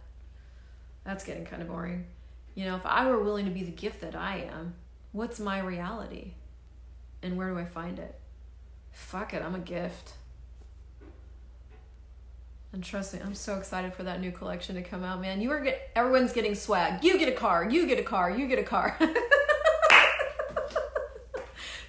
that's 1.05 1.25
getting 1.25 1.47
kind 1.47 1.63
of 1.63 1.69
boring. 1.69 2.07
You 2.55 2.67
know, 2.67 2.77
if 2.77 2.85
I 2.85 3.07
were 3.07 3.23
willing 3.23 3.47
to 3.47 3.51
be 3.51 3.63
the 3.63 3.71
gift 3.71 4.03
that 4.03 4.15
I 4.15 4.49
am, 4.53 4.75
what's 5.13 5.41
my 5.41 5.61
reality? 5.61 6.33
And 7.23 7.39
where 7.39 7.51
do 7.51 7.59
I 7.59 7.65
find 7.65 7.99
it? 7.99 8.15
Fuck 8.93 9.33
it, 9.33 9.43
I'm 9.43 9.55
a 9.55 9.61
gift. 9.61 10.13
And 12.73 12.85
trust 12.85 13.15
me, 13.15 13.21
I'm 13.25 13.35
so 13.35 13.57
excited 13.57 13.95
for 13.95 14.03
that 14.03 14.21
new 14.21 14.31
collection 14.31 14.75
to 14.75 14.83
come 14.83 15.03
out, 15.03 15.21
man. 15.21 15.41
You 15.41 15.51
are 15.53 15.61
get 15.61 15.91
everyone's 15.95 16.33
getting 16.33 16.55
swag. 16.55 17.03
You 17.03 17.19
get 17.19 17.29
a 17.29 17.33
car, 17.33 17.69
you 17.69 17.87
get 17.87 17.99
a 17.99 18.03
car, 18.03 18.31
you 18.31 18.47
get 18.47 18.59
a 18.59 18.63
car. 18.63 18.99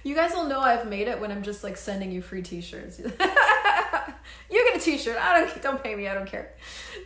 you 0.02 0.14
guys 0.14 0.32
will 0.32 0.46
know 0.46 0.60
I've 0.60 0.88
made 0.88 1.08
it 1.08 1.20
when 1.20 1.30
I'm 1.30 1.42
just 1.42 1.62
like 1.62 1.76
sending 1.76 2.10
you 2.10 2.22
free 2.22 2.42
t-shirts. 2.42 2.98
you 3.00 3.10
get 3.10 4.76
a 4.76 4.80
t-shirt. 4.80 5.18
I 5.20 5.40
don't 5.40 5.62
don't 5.62 5.82
pay 5.82 5.94
me, 5.94 6.08
I 6.08 6.14
don't 6.14 6.26
care. 6.26 6.54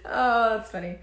Oh, 0.04 0.56
that's 0.56 0.70
funny. 0.70 0.98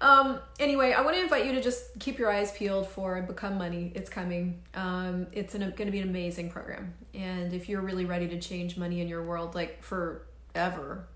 Um, 0.00 0.40
anyway, 0.58 0.92
I 0.92 1.00
want 1.00 1.16
to 1.16 1.22
invite 1.22 1.46
you 1.46 1.52
to 1.52 1.62
just 1.62 1.98
keep 1.98 2.18
your 2.18 2.30
eyes 2.30 2.52
peeled 2.52 2.88
for 2.88 3.20
Become 3.22 3.56
Money. 3.56 3.92
It's 3.94 4.10
coming. 4.10 4.60
Um, 4.74 5.28
it's 5.32 5.54
going 5.54 5.72
to 5.72 5.90
be 5.90 6.00
an 6.00 6.08
amazing 6.08 6.50
program. 6.50 6.94
And 7.14 7.54
if 7.54 7.68
you're 7.68 7.80
really 7.80 8.04
ready 8.04 8.28
to 8.28 8.38
change 8.38 8.76
money 8.76 9.00
in 9.00 9.08
your 9.08 9.22
world, 9.22 9.54
like 9.54 9.82
forever, 9.82 11.06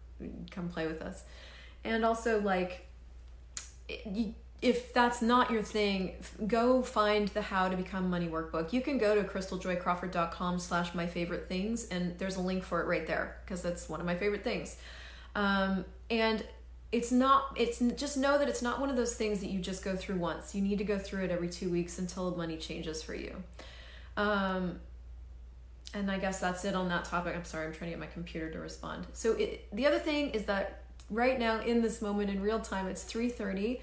come 0.51 0.69
play 0.69 0.87
with 0.87 1.03
us. 1.03 1.25
And 1.85 2.05
also, 2.05 2.41
like, 2.41 2.87
if 4.61 4.93
that's 4.93 5.23
not 5.23 5.51
your 5.51 5.63
thing, 5.63 6.15
go 6.47 6.83
find 6.83 7.29
the 7.29 7.43
How 7.43 7.69
to 7.69 7.77
Become 7.77 8.11
Money 8.11 8.29
workbook. 8.29 8.73
You 8.73 8.81
can 8.81 8.99
go 8.99 9.15
to 9.15 9.23
christeljoycrawford.com 9.23 10.59
slash 10.59 10.95
my 10.95 11.07
favorite 11.07 11.49
things, 11.49 11.87
and 11.87 12.19
there's 12.19 12.37
a 12.37 12.41
link 12.41 12.65
for 12.65 12.81
it 12.81 12.87
right 12.87 13.07
there 13.07 13.37
because 13.45 13.63
that's 13.63 13.89
one 13.89 14.01
of 14.01 14.07
my 14.07 14.17
favorite 14.17 14.45
things. 14.45 14.77
Um, 15.35 15.85
and 16.11 16.45
it's 16.91 17.13
not 17.13 17.55
it's 17.57 17.81
just 17.97 18.17
know 18.17 18.39
that 18.39 18.49
it's 18.49 18.63
not 18.63 18.81
one 18.81 18.89
of 18.89 18.97
those 18.97 19.15
things 19.15 19.41
that 19.41 19.51
you 19.51 19.61
just 19.61 19.85
go 19.85 19.95
through 19.95 20.17
once 20.17 20.55
you 20.55 20.63
need 20.63 20.79
to 20.79 20.85
go 20.85 20.99
through 20.99 21.25
it 21.25 21.31
every 21.31 21.49
two 21.49 21.69
weeks 21.69 21.99
until 21.99 22.35
money 22.35 22.57
changes 22.57 23.03
for 23.03 23.15
you 23.15 23.43
um, 24.17 24.81
and 25.95 26.11
I 26.11 26.19
guess 26.19 26.41
that's 26.41 26.65
it 26.65 26.75
on 26.75 26.89
that 26.89 27.05
topic. 27.05 27.35
I'm 27.35 27.45
sorry, 27.45 27.67
I'm 27.67 27.73
trying 27.73 27.91
to 27.91 27.97
get 27.97 28.01
my 28.01 28.13
computer 28.13 28.51
to 28.51 28.59
respond. 28.59 29.07
So 29.13 29.33
it, 29.33 29.67
the 29.73 29.87
other 29.87 29.99
thing 29.99 30.31
is 30.31 30.45
that 30.45 30.83
right 31.11 31.39
now 31.39 31.61
in 31.61 31.81
this 31.81 32.03
moment 32.03 32.31
in 32.31 32.41
real 32.43 32.61
time, 32.61 32.87
it's 32.87 33.05
3:30. 33.05 33.81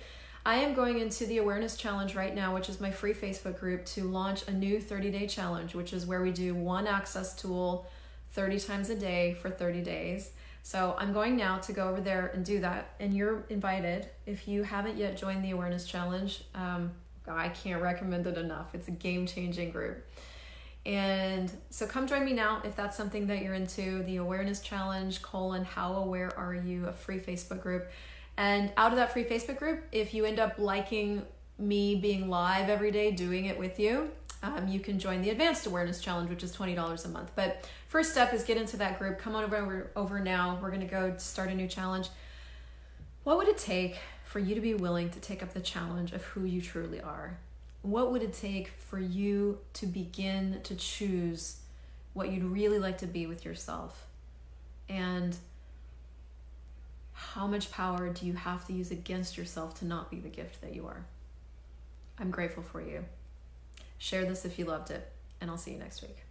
I 0.47 0.57
am 0.57 0.75
going 0.75 0.99
into 0.99 1.25
the 1.25 1.39
awareness 1.39 1.75
challenge 1.75 2.13
right 2.13 2.33
now, 2.33 2.53
which 2.53 2.69
is 2.69 2.79
my 2.79 2.91
free 2.91 3.15
Facebook 3.15 3.59
group, 3.59 3.83
to 3.85 4.03
launch 4.03 4.47
a 4.47 4.51
new 4.51 4.79
30 4.79 5.09
day 5.09 5.27
challenge, 5.27 5.73
which 5.73 5.91
is 5.91 6.05
where 6.05 6.21
we 6.21 6.31
do 6.31 6.53
one 6.53 6.85
access 6.85 7.35
tool 7.35 7.87
30 8.33 8.59
times 8.59 8.89
a 8.91 8.95
day 8.95 9.33
for 9.33 9.49
30 9.49 9.81
days. 9.81 10.31
So 10.61 10.95
I'm 10.99 11.13
going 11.13 11.35
now 11.35 11.57
to 11.59 11.73
go 11.73 11.89
over 11.89 12.01
there 12.01 12.27
and 12.27 12.45
do 12.45 12.59
that. 12.59 12.89
And 12.99 13.15
you're 13.15 13.43
invited. 13.49 14.09
If 14.25 14.47
you 14.47 14.63
haven't 14.63 14.97
yet 14.97 15.17
joined 15.17 15.43
the 15.43 15.51
awareness 15.51 15.85
challenge, 15.85 16.43
um, 16.53 16.91
I 17.27 17.49
can't 17.49 17.81
recommend 17.81 18.27
it 18.27 18.37
enough. 18.37 18.73
It's 18.73 18.87
a 18.87 18.91
game 18.91 19.25
changing 19.25 19.71
group. 19.71 20.05
And 20.85 21.51
so 21.71 21.87
come 21.87 22.05
join 22.05 22.23
me 22.23 22.33
now 22.33 22.61
if 22.63 22.75
that's 22.75 22.95
something 22.95 23.27
that 23.27 23.41
you're 23.41 23.55
into. 23.55 24.03
The 24.03 24.17
awareness 24.17 24.59
challenge, 24.59 25.21
colon, 25.21 25.65
how 25.65 25.93
aware 25.93 26.37
are 26.37 26.53
you? 26.53 26.85
A 26.85 26.93
free 26.93 27.19
Facebook 27.19 27.61
group. 27.61 27.89
And 28.37 28.71
out 28.77 28.91
of 28.91 28.97
that 28.97 29.13
free 29.13 29.23
Facebook 29.23 29.57
group, 29.57 29.85
if 29.91 30.13
you 30.13 30.25
end 30.25 30.39
up 30.39 30.55
liking 30.59 31.25
me 31.57 31.95
being 31.95 32.29
live 32.29 32.69
every 32.69 32.91
day, 32.91 33.11
doing 33.11 33.45
it 33.45 33.57
with 33.57 33.79
you, 33.79 34.11
um, 34.43 34.67
you 34.67 34.79
can 34.79 34.99
join 34.99 35.21
the 35.21 35.31
Advanced 35.31 35.65
Awareness 35.65 36.01
Challenge, 36.01 36.29
which 36.29 36.43
is 36.43 36.55
$20 36.55 37.05
a 37.05 37.07
month. 37.07 37.31
But 37.35 37.67
first 37.87 38.11
step 38.11 38.33
is 38.33 38.43
get 38.43 38.57
into 38.57 38.77
that 38.77 38.99
group. 38.99 39.17
Come 39.17 39.35
on 39.35 39.43
over, 39.43 39.91
over 39.95 40.19
now. 40.19 40.59
We're 40.61 40.69
going 40.69 40.81
to 40.81 40.87
go 40.87 41.15
start 41.17 41.49
a 41.49 41.55
new 41.55 41.67
challenge. 41.67 42.09
What 43.23 43.37
would 43.37 43.47
it 43.47 43.57
take 43.57 43.97
for 44.23 44.37
you 44.37 44.53
to 44.53 44.61
be 44.61 44.75
willing 44.75 45.09
to 45.11 45.19
take 45.19 45.41
up 45.41 45.53
the 45.53 45.61
challenge 45.61 46.11
of 46.11 46.23
who 46.23 46.43
you 46.43 46.61
truly 46.61 47.01
are? 47.01 47.39
What 47.85 48.11
would 48.11 48.23
it 48.23 48.33
take 48.33 48.69
for 48.69 48.99
you 48.99 49.59
to 49.73 49.85
begin 49.85 50.59
to 50.63 50.73
choose 50.73 51.57
what 52.13 52.31
you'd 52.31 52.43
really 52.43 52.79
like 52.79 52.97
to 52.97 53.05
be 53.05 53.27
with 53.27 53.45
yourself? 53.45 54.07
And 54.89 55.37
how 57.13 57.45
much 57.45 57.71
power 57.71 58.09
do 58.09 58.25
you 58.25 58.33
have 58.33 58.65
to 58.65 58.73
use 58.73 58.89
against 58.89 59.37
yourself 59.37 59.77
to 59.79 59.85
not 59.85 60.09
be 60.09 60.19
the 60.19 60.29
gift 60.29 60.61
that 60.61 60.73
you 60.73 60.87
are? 60.87 61.05
I'm 62.17 62.31
grateful 62.31 62.63
for 62.63 62.81
you. 62.81 63.05
Share 63.99 64.25
this 64.25 64.45
if 64.45 64.57
you 64.57 64.65
loved 64.65 64.89
it, 64.89 65.07
and 65.39 65.51
I'll 65.51 65.57
see 65.57 65.73
you 65.73 65.77
next 65.77 66.01
week. 66.01 66.24